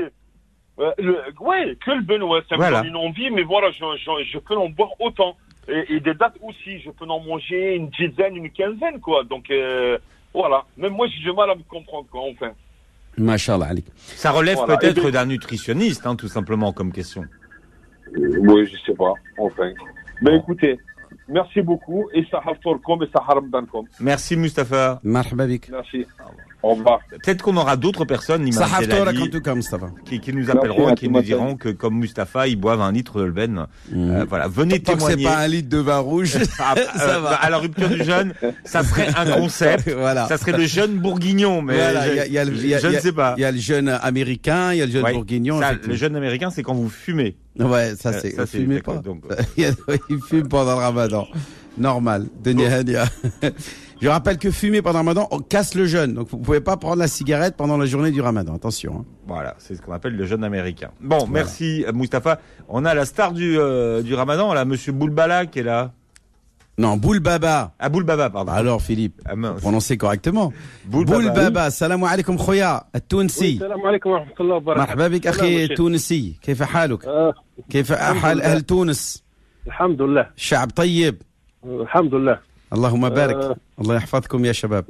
[0.79, 0.91] Euh,
[1.39, 2.77] ouais, que le ben, ouais, ça Voilà.
[2.79, 5.35] me donne une envie, mais voilà, je, je, je peux en boire autant.
[5.67, 9.23] Et, et des dates aussi, je peux en manger une dizaine, une quinzaine, quoi.
[9.23, 9.97] Donc, euh,
[10.33, 10.63] voilà.
[10.77, 12.51] Même moi, j'ai du mal à me comprendre, quoi, enfin.
[13.17, 13.69] Machallah.
[13.97, 14.77] Ça relève Voilà.
[14.77, 17.25] peut-être ben- d'un nutritionniste, hein, tout simplement, comme question.
[18.15, 19.71] Oui, je sais pas, enfin.
[20.21, 20.79] Mais écoutez,
[21.27, 22.41] merci beaucoup, et ça
[22.85, 23.85] comme et ça haramdankom.
[23.99, 24.99] Merci Mustapha.
[25.03, 25.69] Marhaba bik.
[25.69, 26.05] Merci.
[26.63, 26.99] Au revoir.
[27.11, 29.29] Peut-être qu'on aura d'autres personnes, Delali,
[30.05, 33.21] qui, qui nous appelleront et qui nous diront que, comme Mustapha, ils boivent un litre
[33.21, 33.67] de ben.
[33.91, 34.11] Mhm.
[34.11, 35.23] Euh, voilà, venez Tant que c'est témoigner.
[35.25, 37.29] pas un litre de vin rouge, Ah, ça euh, va.
[37.35, 38.33] À la rupture du jeûne,
[38.65, 39.87] ça serait un concept.
[39.91, 40.27] voilà.
[40.27, 42.53] Ça serait le jeûne bourguignon, mais Voilà, je, il y a- il y a le-
[42.53, 43.35] il y a- je il y ne a- sais pas.
[43.37, 45.59] Il y a le jeune américain, il y a le jeune Ouais, bourguignon.
[45.59, 47.37] ça, le jeûne américain, c'est quand vous fumez.
[47.59, 48.31] Ouais, ça Euh, c'est.
[48.31, 48.95] ça, c'est- fumez pas.
[48.97, 49.71] donc, a-
[50.09, 51.27] il fume pendant le ramadan.
[51.77, 52.25] Normal.
[52.43, 53.05] Denis Hania.
[54.00, 56.14] Je rappelle que fumer pendant le ramadan on casse le jeûne.
[56.14, 58.54] Donc vous pouvez pas prendre la cigarette pendant la journée du ramadan.
[58.56, 58.92] Attention.
[59.00, 59.04] hein.
[59.26, 60.90] Voilà, c'est ce qu'on appelle le jeûne américain.
[61.00, 62.40] Bon, merci euh, Mustapha.
[62.68, 65.92] On a la star du, euh, du ramadan, là, monsieur Boulbala qui est là.
[66.78, 67.74] Non, Boul Baba.
[67.78, 68.50] Ah, Boulbaba, pardon.
[68.52, 69.60] Alors Philippe, Ah, mince.
[69.60, 70.52] prononcez correctement.
[70.86, 71.50] Boul Boul Baba.
[71.50, 75.60] Baba, salam alaikum خويا التونسي السلام عليكم ورحمة الله وبركاته مرحبا بك سلام اخي يا
[75.60, 75.70] شيخ.
[75.70, 77.34] التونسي كيف حالك آه
[77.70, 78.46] كيف حال لله.
[78.46, 79.22] اهل تونس
[79.66, 81.22] الحمد لله الشعب طيب
[81.64, 82.38] الحمد لله
[82.71, 83.37] Allahumma barak.
[83.37, 84.85] Euh, Allah yahfadkum ya shabab.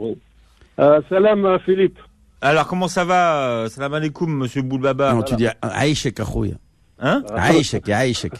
[0.79, 1.99] Euh, salam euh, Philippe.
[2.41, 5.13] Alors comment ça va Salam alaikum monsieur Boulbaba.
[5.13, 6.55] Non, tu dis Aïchek Akhouya.
[6.99, 7.23] Hein?
[7.35, 8.33] Aïchek, Aïchek.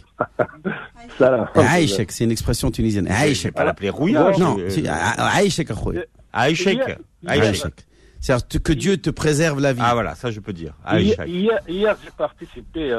[1.55, 3.07] Aïchek, c'est une expression tunisienne.
[3.07, 3.53] Aïchek.
[3.53, 4.37] Pas l'appeler rouillage.
[4.37, 6.01] Non, hein, Aïchek Akhouya.
[6.33, 6.79] Aïchek.
[7.25, 7.73] Aïchek.
[8.19, 9.81] C'est-à-dire que Dieu te préserve la vie.
[9.83, 10.73] Ah voilà, ça je peux dire.
[10.83, 11.27] Aïchek.
[11.27, 12.95] Hier, hier j'ai participé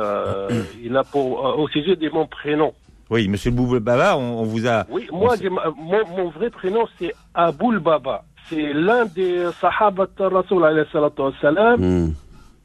[0.82, 2.72] il a pour, euh, au sujet de mon prénom.
[3.10, 4.84] Oui, monsieur Boulbaba, on, on vous a.
[4.90, 5.34] Oui, moi,
[5.76, 8.24] mon, mon vrai prénom, c'est Aboul Baba.
[8.48, 11.80] C'est l'un des Sahaba de Rasoul alayhi salatu wa salam.
[11.80, 12.12] Hmm.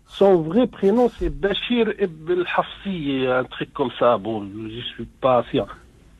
[0.07, 4.17] Son vrai prénom, c'est Bachir ibn Hafsi, un truc comme ça.
[4.17, 5.65] Bon, je suis pas sûr.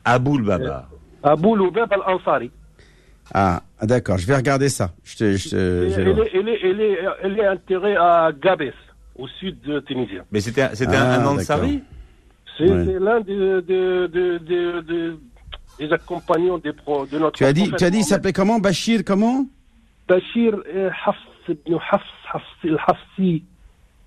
[0.04, 0.88] Aboul Baba.
[1.22, 2.50] Aboul Bab al-Ansari.
[3.32, 6.26] ah d'accord je vais regarder ça je te, je te- Et je vais Elle le-
[6.26, 8.74] est, elle, est, elle, est, elle est enterrée à Gabès,
[9.16, 10.24] au sud de Tunisien.
[10.30, 11.82] Mais c'était Ah, un, un Ansari
[12.56, 12.98] C'est Ouais.
[13.00, 15.18] l'un de, de, de, de, de-
[15.78, 18.60] des accompagnants des pro, de notre tu as dit tu as dit il s'appelait comment?
[18.60, 19.44] Bachir comment?
[20.08, 21.16] Bachir euh, Hafs
[21.48, 22.02] ibn Hafs,
[22.32, 23.20] Hafs.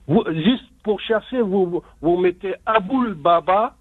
[0.08, 3.76] Vous, juste pour chercher, vous, vous- mettez Aboul Baba,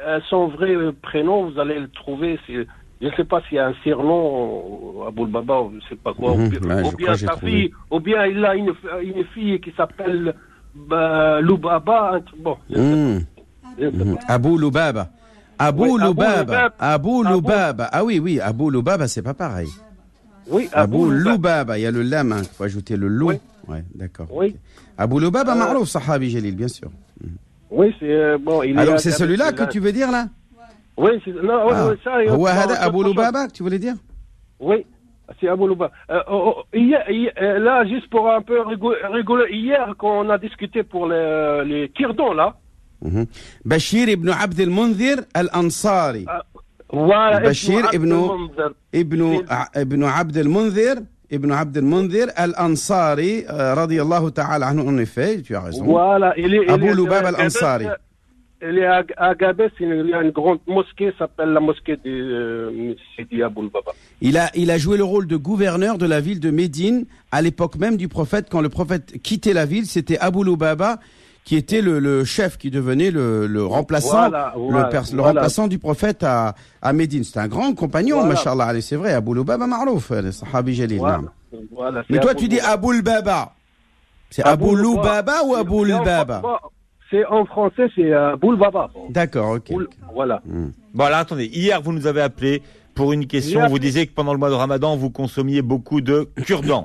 [0.00, 2.38] euh, son vrai prénom, vous allez le trouver.
[2.48, 2.64] Je
[3.02, 5.96] ne sais pas s'il y a un surnom, euh, Aboul Baba, ou je ne sais
[5.96, 6.34] pas quoi.
[6.34, 8.72] Mhm, ou ouais, crois bien sa fille, ou bien il a une,
[9.02, 10.34] une fille qui s'appelle
[10.74, 12.12] bah, Loubaba.
[12.14, 13.20] un truc- Bon, je
[13.78, 14.18] Mhm.
[14.28, 15.08] Abou Loubaba.
[15.58, 15.98] Abou
[17.90, 19.68] Ah oui, oui, Abou Loubaba, ah, c'est pas pareil.
[20.48, 23.30] Oui, Abou Il y a le lame, il faut ajouter le loup.
[23.30, 23.36] Oui,
[23.68, 24.26] ouais, d'accord.
[24.30, 24.56] Oui.
[24.98, 26.90] Abou euh, Marouf, Sahabi Jalil, bien sûr.
[27.22, 27.30] Mhm.
[27.70, 28.10] Oui, c'est.
[28.10, 30.26] Euh, bon, Alors, c'est celui-là que tu veux dire, là?
[30.96, 31.32] Oui, c'est.
[31.48, 31.90] Ah.
[32.04, 32.36] ça.
[32.36, 33.94] Ou Abou Loubaba, tu voulais dire?
[34.60, 34.84] Oui.
[35.40, 35.90] C'est Abou Louba.
[36.10, 41.06] Euh, oh, oh, là, juste pour un peu rigoler, hier, quand on a discuté pour
[41.06, 41.92] les, les
[42.34, 42.56] là,
[43.65, 46.25] بشير ابن عبد المنذر الأنصاري
[46.93, 48.73] voilà, Bachir Ibn ibn- Abd al-Munzir.
[48.95, 54.83] ابن C'est- ع- ابن عبد المنذر ابن عبد المنذر الأنصاري euh, رضي الله تعالى عنه
[54.83, 57.85] en effet tu as raison Voilà, il est, il Abou est- Loubab euh, al-Ansari.
[57.85, 61.49] Gabès, euh, Il est à, à Gabès, il y a une grande mosquée, qui s'appelle
[61.57, 63.91] la mosquée de euh, Sidi Abou Baba.
[64.21, 67.41] Il a, il a joué le rôle de gouverneur de la ville de Médine à
[67.41, 68.47] l'époque même du prophète.
[68.51, 70.99] Quand le prophète quittait la ville, c'était Abou Loubaba
[71.44, 75.16] qui était le, le chef, qui devenait le, le remplaçant, Voilà, le, voilà, pers- le
[75.18, 75.40] voilà.
[75.40, 77.22] remplaçant du prophète à, à Médine.
[77.22, 78.30] C'était un grand compagnon, Voilà.
[78.34, 78.64] machallah.
[78.64, 80.98] Allez, C'est vrai, Abou Loubaba Marouf, le sahabi jalil.
[80.98, 81.20] Voilà.
[81.70, 82.60] Voilà, Mais toi, tu dis.
[82.60, 83.52] Abou Baba.
[84.30, 84.74] C'est Abou.
[84.74, 86.42] Loubaba ou Abou Baba
[87.10, 88.90] C'est en français, c'est euh, Boul Baba.
[89.10, 89.70] D'accord, ok.
[89.70, 90.42] Boul- Voilà.
[90.94, 92.62] Bon, alors attendez, hier vous nous avez appelé
[92.94, 93.60] pour une question.
[93.60, 96.84] Hier- Vous disiez que pendant le mois de Ramadan, vous consommiez beaucoup de cure-dents.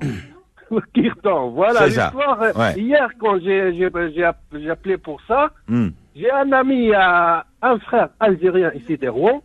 [0.94, 2.40] Kirtan, voilà l'histoire.
[2.56, 2.74] Ouais.
[2.80, 5.90] Hier, quand j'ai j'ai- j'ai app- j'ai appelé pour ça, Hmm.
[6.16, 9.42] j'ai un ami, euh, un frère algérien ici de Rouen.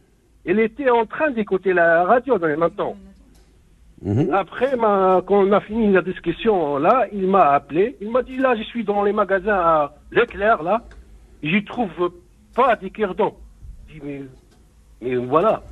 [0.46, 2.96] Il était en train d'écouter la radio dans les mêmes temps.
[4.32, 7.96] Après, ma- quand on a fini la discussion là, il m'a appelé.
[8.02, 10.82] Il m'a dit là, je suis dans les magasins à Leclerc là,
[11.42, 12.12] j'y trouve
[12.54, 13.34] pas des kirdons.
[13.88, 14.22] Je dis mais,
[15.00, 15.62] mais voilà,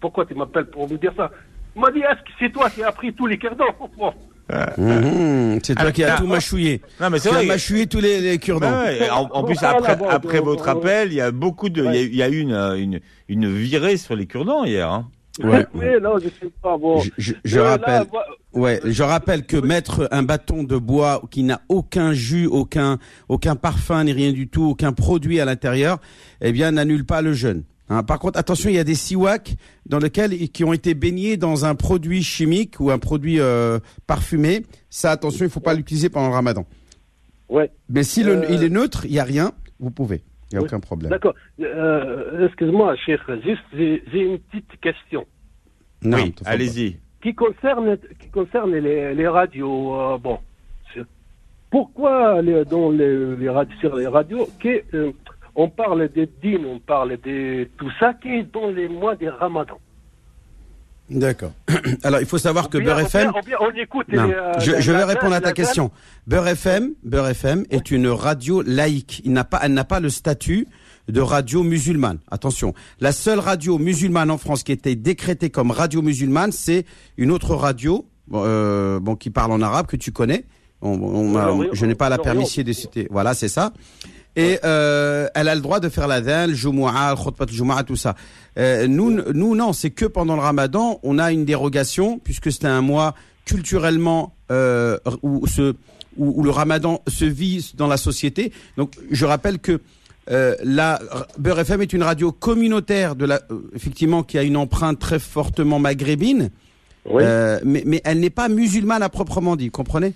[0.00, 1.30] pourquoi tu m'appelles pour me dire ça?
[1.76, 3.64] Il m'a dit est-ce que c'est toi qui as pris tous les kirdons
[4.78, 5.58] Mhm.
[5.62, 6.30] C'est toi Ah, qui as tout ah.
[6.30, 6.80] machouillé.
[7.00, 7.46] Non, mais c'est Tu as vrai.
[7.46, 8.70] machouillé tous les, les cure-dents.
[8.82, 11.98] Ouais, ouais, en, en plus, après, votre appel, il y a beaucoup de, il y
[11.98, 14.90] a- il y, a eu une, une, une virée sur les cure-dents hier.
[14.90, 15.08] Hein.
[15.42, 15.64] Ouais.
[15.74, 17.00] Oui, non, je sais pas bon.
[17.00, 18.02] Je, je- je là, rappelle,
[18.52, 22.98] ouais, je rappelle que mettre un bâton de bois qui n'a aucun jus, aucun,
[23.28, 25.98] aucun parfum ni rien du tout, aucun produit à l'intérieur,
[26.40, 27.62] eh bien, n'annule pas le jeûne.
[27.92, 31.36] Hein, par contre, attention, il y a des siwaks dans lesquels qui ont été baignés
[31.36, 34.62] dans un produit chimique ou un produit euh, parfumé.
[34.90, 36.64] Ça, attention, il faut pas l'utiliser pendant le Ramadan.
[37.48, 37.70] Ouais.
[37.88, 40.22] Mais si le- Euh, il est neutre, il y a rien, vous pouvez.
[40.50, 40.66] Il y a Oui.
[40.68, 41.10] aucun problème.
[41.10, 41.34] D'accord.
[41.60, 45.24] Euh, Excuse-moi, cher, juste j'ai une petite question
[46.02, 46.98] Non, oui, allez-y.
[47.22, 49.94] qui concerne qui concerne les, les radios.
[50.00, 50.38] euh, bon,
[51.70, 55.12] pourquoi les, dans les, les radios sur les radios que, euh,
[55.54, 59.28] on parle des dînes, on parle de tout ça qui est dans les mois des
[59.28, 59.78] Ramadans.
[61.10, 61.52] D'accord.
[62.04, 63.32] Alors, il faut savoir que Beurre FM.
[63.60, 65.90] on écoute les, euh, je, vais répondre à ta question.
[66.26, 69.20] Beurre FM, Beurre FM est une radio laïque.
[69.24, 70.68] Il n'a pas, elle n'a pas le statut
[71.08, 72.18] de radio musulmane.
[72.30, 76.84] Attention, la seule radio musulmane en France qui était décrétée comme radio musulmane, c'est
[77.16, 80.44] une autre radio, euh, bon, qui parle en arabe que tu connais.
[80.80, 83.08] On- on je n'ai pas la permission de citer.
[83.10, 83.72] Voilà, c'est ça.
[84.36, 88.14] Et euh, elle a le droit de faire l'adhan, le jumu'ah, le al-jumu'ah, tout ça.
[88.58, 92.66] Euh, nous, nous non, c'est que pendant le ramadan, on a une dérogation, puisque c'était
[92.68, 93.14] un mois
[93.44, 95.74] culturellement euh, où, ce,
[96.16, 98.52] où, où le ramadan se vit dans la société.
[98.76, 99.80] Donc, je rappelle que
[100.30, 101.00] euh, la
[101.38, 105.18] Beurre FM est une radio communautaire, de la, euh, effectivement, qui a une empreinte très
[105.18, 106.50] fortement maghrébine,
[107.04, 107.22] Oui.
[107.26, 110.12] euh, mais, mais elle n'est pas musulmane à proprement dit, comprenez?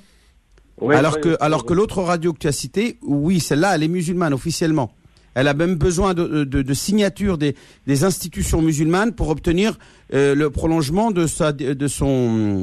[0.97, 4.35] Alors que, alors que l'autre radio que tu as citée, oui, celle-là, elle est musulmane
[4.35, 4.93] officiellement.
[5.35, 7.57] Elle a même besoin de, de, de signature des,
[7.87, 9.79] des institutions musulmanes pour obtenir
[10.13, 12.63] euh, le prolongement de sa, de son,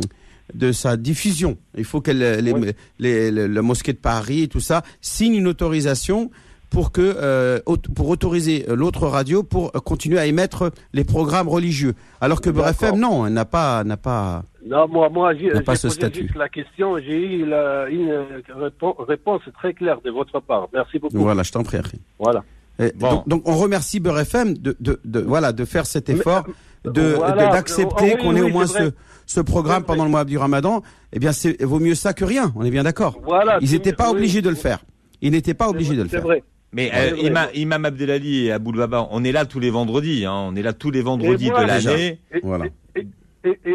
[0.54, 1.58] de sa diffusion.
[1.78, 2.54] Il faut que les, les,
[3.00, 6.32] les- le- la mosquée de Paris et tout ça signe une autorisation
[6.70, 7.60] pour que euh,
[7.96, 11.96] pour autoriser euh, l'autre radio pour euh, continuer à émettre les programmes religieux.
[12.22, 12.88] Alors que Beurre D'accord.
[12.90, 14.46] FM, non, elle n'a pas, n'a pas.
[14.66, 16.22] Non, moi, moi j'ai n'a j'ai pas ce posé statut.
[16.24, 16.98] juste la question.
[17.00, 18.12] J'ai eu la- une
[18.60, 20.68] répo- réponse très claire de votre part.
[20.74, 21.18] Merci beaucoup.
[21.18, 21.80] Voilà, je t'en prie.
[22.20, 22.44] Voilà.
[22.80, 23.10] Et Bon.
[23.16, 26.46] donc, donc, on remercie Beurre FM de, de, de, voilà, de faire cet effort,
[26.86, 28.92] de voilà, de- d'accepter oh, oui, qu'on ait oui, au moins c'est ce,
[29.26, 30.82] ce programme C'est pendant le mois du Ramadan.
[31.14, 32.52] Eh bien, c'est vaut mieux ça que rien.
[32.56, 33.20] On est bien d'accord.
[33.24, 33.58] Voilà.
[33.62, 34.80] Ils c'est n'étaient pas oui, obligés de le c'est- faire.
[35.22, 36.24] Ils n'étaient pas obligés de le C'est faire.
[36.26, 36.44] vrai.
[36.74, 37.48] Mais euh, c'est vrai, Imam.
[37.54, 40.26] Imam Abdelali et Aboul Baba, on est là tous les vendredis.
[40.26, 42.20] Hein, on est là tous les vendredis moi, de l'année.
[42.34, 42.66] Et, Voilà.
[42.96, 43.06] et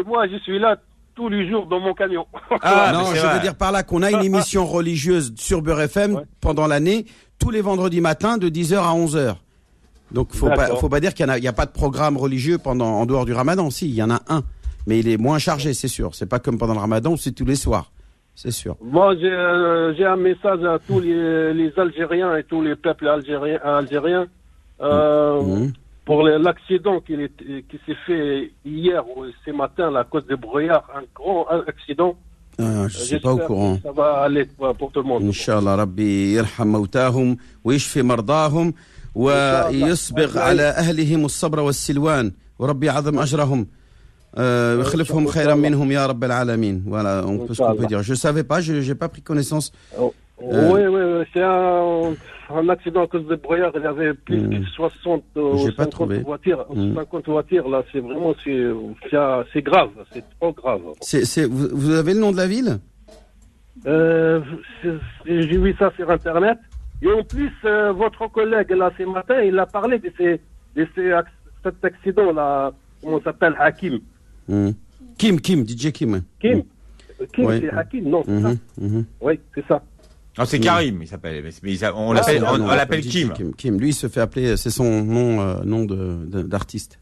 [0.07, 0.77] moi, je suis là
[1.15, 2.25] tous les jours dans mon camion.
[2.61, 5.61] Ah, non, mais c'est je veux dire par là qu'on a une émission religieuse sur
[5.61, 6.23] Beurre FM Ouais.
[6.41, 7.05] pendant l'année,
[7.39, 9.35] tous les vendredis matins de 10h à 11h.
[10.11, 12.87] Donc, faut pas, faut pas dire qu'il y en a, pas de programme religieux pendant,
[13.01, 13.69] en dehors du Ramadan.
[13.69, 14.41] Si, il y en a un.
[14.85, 16.15] Mais il est moins chargé, c'est sûr.
[16.15, 17.91] C'est pas comme pendant le Ramadan où c'est tous les soirs.
[18.35, 18.77] C'est sûr.
[18.81, 23.59] Moi, j'ai euh, un message à tous les, les Algériens et tous les peuples algériens,
[23.63, 24.27] algériens
[24.81, 25.73] euh, Mhm.
[26.06, 30.26] pour le- l'accident qui, est- qui s'est fait hier ou ce matin là, à cause
[30.26, 30.88] des brouillards.
[31.00, 32.12] Un grand accident.
[32.58, 33.78] Ah, je suis J'espère pas au que courant.
[33.82, 35.22] Ça va aller pour pour tout le monde.
[35.22, 38.74] إن شاء الله ربي يرحم موتاهم ويشفي مرضاهم
[39.14, 43.66] ويسبغ على أهلهم الصبر والسلوان وربي يعظم أجرهم
[44.34, 48.14] آه، ويخلفهم خيرا منهم يا رب العالمين voilà on peut ce qu'on peut dire je
[48.14, 50.12] savais pas je j'ai pas pris connaissance Oh,
[50.42, 52.14] Euh, Oui, oui, oui, c'est un,
[52.49, 53.71] un accident à cause des brouillards.
[53.75, 56.19] Il y avait plus de 60 ou pas 50 trouvé.
[56.19, 56.65] voitures.
[56.73, 56.95] Mhm.
[56.95, 59.89] 50 voitures, là, c'est vraiment, c'est grave.
[60.13, 60.81] C'est trop grave.
[61.01, 62.79] c'est c'est vous, vous avez le nom de la ville?
[63.85, 64.41] Euh,
[65.25, 66.57] J'ai vu ça sur Internet.
[67.01, 70.41] Et en plus, euh, votre collègue, là, ce matin, il a parlé de, ces,
[70.75, 71.11] de ces
[71.63, 72.71] cet accident-là.
[73.03, 73.99] Comment ça s'appelle Hakim.
[74.47, 74.71] Hmm.
[75.17, 76.63] Kim Kim DJ Kim Kim
[77.33, 77.59] Kim, Ouais.
[77.61, 79.05] c'est Hakim, non, c'est ça Mhm, mhm.
[79.21, 79.81] Oui, c'est ça.
[80.37, 80.61] Non, c'est Mm.
[80.61, 81.43] Karim, il s'appelle.
[81.43, 83.33] Mais mais il- on Ah, l'appelle, c'est on, l'appelle Kim.
[83.57, 86.99] Kim lui il se fait appeler c'est son nom euh, nom de d'artiste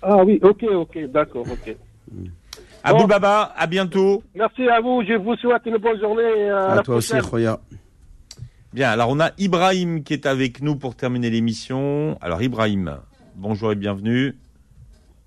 [0.00, 1.76] Ah oui, ok, ok, d'accord, ok.
[2.84, 4.22] Aboul Baba, à bientôt.
[4.34, 6.50] Merci à vous, je vous souhaite une bonne journée.
[6.50, 7.12] À, à la toi aussi.
[7.20, 7.60] Khoya
[8.72, 12.16] Bien, alors on a Ibrahim qui est avec nous pour terminer l'émission.
[12.22, 12.98] Alors Ibrahim,
[13.36, 14.34] bonjour et bienvenue.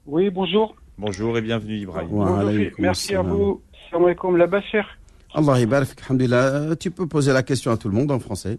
[0.08, 0.76] Oui, bonjour.
[0.98, 2.10] Bonjour et bienvenue Ibrahim.
[2.10, 3.62] Bonjour, Merci à vous.
[3.90, 4.86] Salam alaikum, la Bachir.
[5.36, 6.46] Allah ibarak, alhamdulillah.
[6.56, 8.58] Euh, tu peux poser la question à tout le monde en français.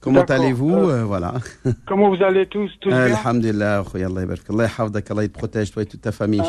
[0.00, 1.34] Comment allez-vous euh, euh, Voilà.
[1.86, 4.40] Comment vous allez tous, tous Alhamdulillah, oh, Allah ibarak.
[4.48, 4.68] Allah
[5.10, 6.42] Allah protège, toi et toute ta famille,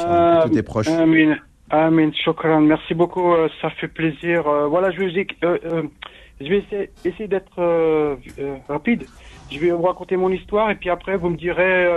[0.43, 0.89] tous tes proches.
[0.89, 1.38] Amin.
[1.72, 2.62] Amin, shukran.
[2.62, 4.43] Merci beaucoup, ça fait plaisir.
[4.70, 6.64] voilà, je vais
[7.03, 8.18] essayer, d'être
[8.70, 9.05] rapide.
[9.51, 11.89] Je vais vous raconter mon histoire et puis après, vous me direz,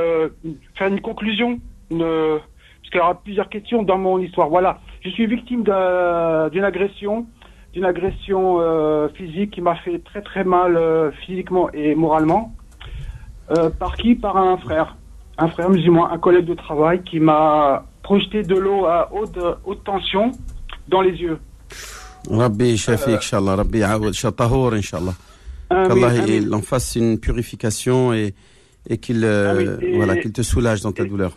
[0.76, 4.48] faire une conclusion, parce qu'il y aura plusieurs questions dans mon histoire.
[4.48, 7.26] Voilà, je suis victime d'une agression
[7.72, 12.54] d'une agression euh, physique qui m'a fait très très mal euh, physiquement et moralement.
[13.50, 14.14] Euh, par qui?
[14.14, 14.96] Par un frère.
[15.38, 19.84] Un frère musulman, un collègue de travail qui m'a projeté de l'eau à haute, haute
[19.84, 20.32] tension
[20.88, 21.38] dans les yeux.
[22.28, 23.56] Rabbi Shafi, euh, Inch'Allah.
[23.56, 25.14] Rabbi Aoud, Shatahour, Inch'Allah.
[25.70, 26.12] Qu'Allah
[26.52, 28.34] en fasse une purification et,
[28.88, 31.36] et qu'il euh, voilà, qu'il te soulage dans ta et, douleur.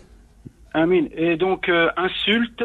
[0.74, 1.06] Amin.
[1.16, 2.64] Et donc, euh, insulte,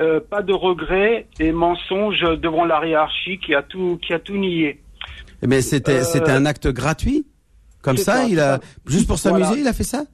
[0.00, 4.36] euh, pas de regret et mensonge devant la hiérarchie qui a tout, qui a tout
[4.36, 4.80] nié.
[5.42, 7.26] Eh mais c'était Euh, c'était un acte gratuit
[7.82, 9.60] comme ça, ça, il a juste pour s'amuser Voilà.
[9.60, 10.04] il a fait ça?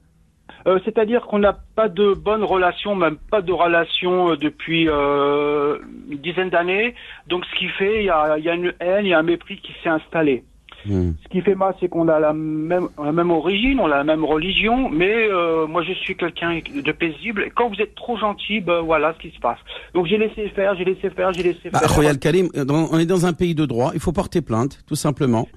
[0.67, 5.79] Euh, C'est-à-dire qu'on n'a pas de bonne relation, même pas de relation euh, depuis euh,
[6.09, 6.93] une dizaine d'années.
[7.27, 9.19] Donc, ce qui fait, il y a, il y a une haine, il y a
[9.19, 10.43] un mépris qui s'est installé.
[10.85, 11.11] Hmm.
[11.23, 14.03] Ce qui fait mal, c'est qu'on a la même, la même origine, on a la
[14.03, 17.43] même religion, mais euh, moi je suis quelqu'un de paisible.
[17.43, 19.59] Et quand vous êtes trop gentil, ben voilà ce qui se passe.
[19.93, 21.89] Donc j'ai laissé faire, j'ai laissé faire, j'ai laissé Bah, faire.
[21.93, 24.95] Khoya Al-Karim, dans- on est dans un pays de droit, il faut porter plainte, tout
[24.95, 25.47] simplement.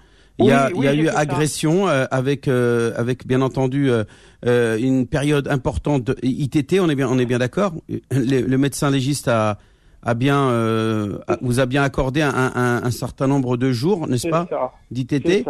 [0.41, 3.41] Il y a, Oui, il y a oui, eu agression euh, avec, euh, avec bien
[3.41, 4.03] entendu euh,
[4.47, 6.81] euh, une période importante de ITT.
[6.81, 7.73] On est bien, on est bien d'accord.
[8.11, 9.59] Le, le médecin légiste a,
[10.05, 14.29] a bien, euh, vous a bien accordé un, un, un certain nombre de jours, n'est-ce
[14.29, 14.47] pas,
[14.91, 15.45] d'ITT.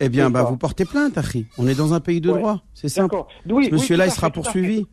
[0.00, 0.46] Eh bien, bah, ça.
[0.50, 1.46] vous portez plainte, Akhi.
[1.58, 2.38] On est dans un pays de Ouais.
[2.40, 2.62] droit.
[2.74, 3.14] C'est simple.
[3.48, 4.86] Oui, Ce monsieur-là, tout il sera tout poursuivi.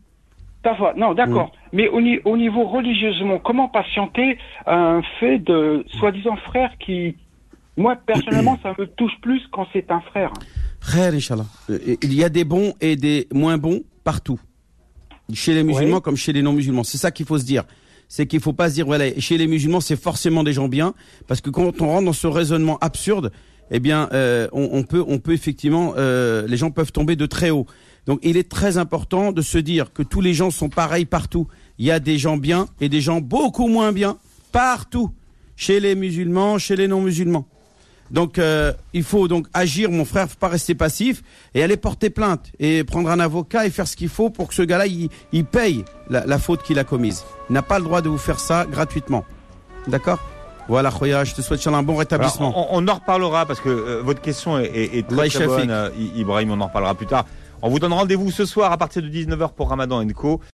[0.62, 1.50] Parfois, non, d'accord.
[1.72, 7.16] Mais au, ni- au niveau religieusement, comment patienter un fait de soi-disant frère qui,
[7.76, 10.32] moi personnellement, ça me touche plus quand c'est un frère.
[10.80, 11.46] Frère, Inch'Allah.
[11.70, 14.38] Euh, Il y a des bons et des moins bons partout.
[15.32, 16.84] Chez les musulmans comme chez les non-musulmans.
[16.84, 17.64] C'est ça qu'il faut se dire.
[18.12, 20.94] C'est qu'il faut pas se dire, voilà, chez les musulmans, c'est forcément des gens bien.
[21.28, 23.30] Parce que quand on rentre dans ce raisonnement absurde,
[23.70, 27.50] eh bien, euh, on, peut, on peut effectivement, euh, les gens peuvent tomber de très
[27.50, 27.66] haut.
[28.06, 31.46] Donc, il est très important de se dire que tous les gens sont pareils partout.
[31.78, 34.18] Il y a des gens bien et des gens beaucoup moins bien
[34.50, 35.12] partout.
[35.54, 37.46] Chez les musulmans, chez les non-musulmans.
[38.10, 41.22] Donc euh, il faut donc agir, mon frère, faut pas rester passif
[41.54, 44.54] et aller porter plainte et prendre un avocat et faire ce qu'il faut pour que
[44.54, 47.24] ce gars-là il, il paye la, la faute qu'il a commise.
[47.48, 49.24] Il n'a pas le droit de vous faire ça gratuitement.
[49.86, 50.18] D'accord?
[50.68, 52.50] Voilà, Khoya, je te souhaite un bon rétablissement.
[52.50, 55.70] Alors, on, on en reparlera parce que euh, votre question est, est- très, très bonne,
[55.70, 56.52] euh, Ibrahim.
[56.52, 57.26] On en reparlera plus tard.
[57.62, 60.40] On vous donne rendez-vous ce soir à partir de 19h pour Ramadan Co.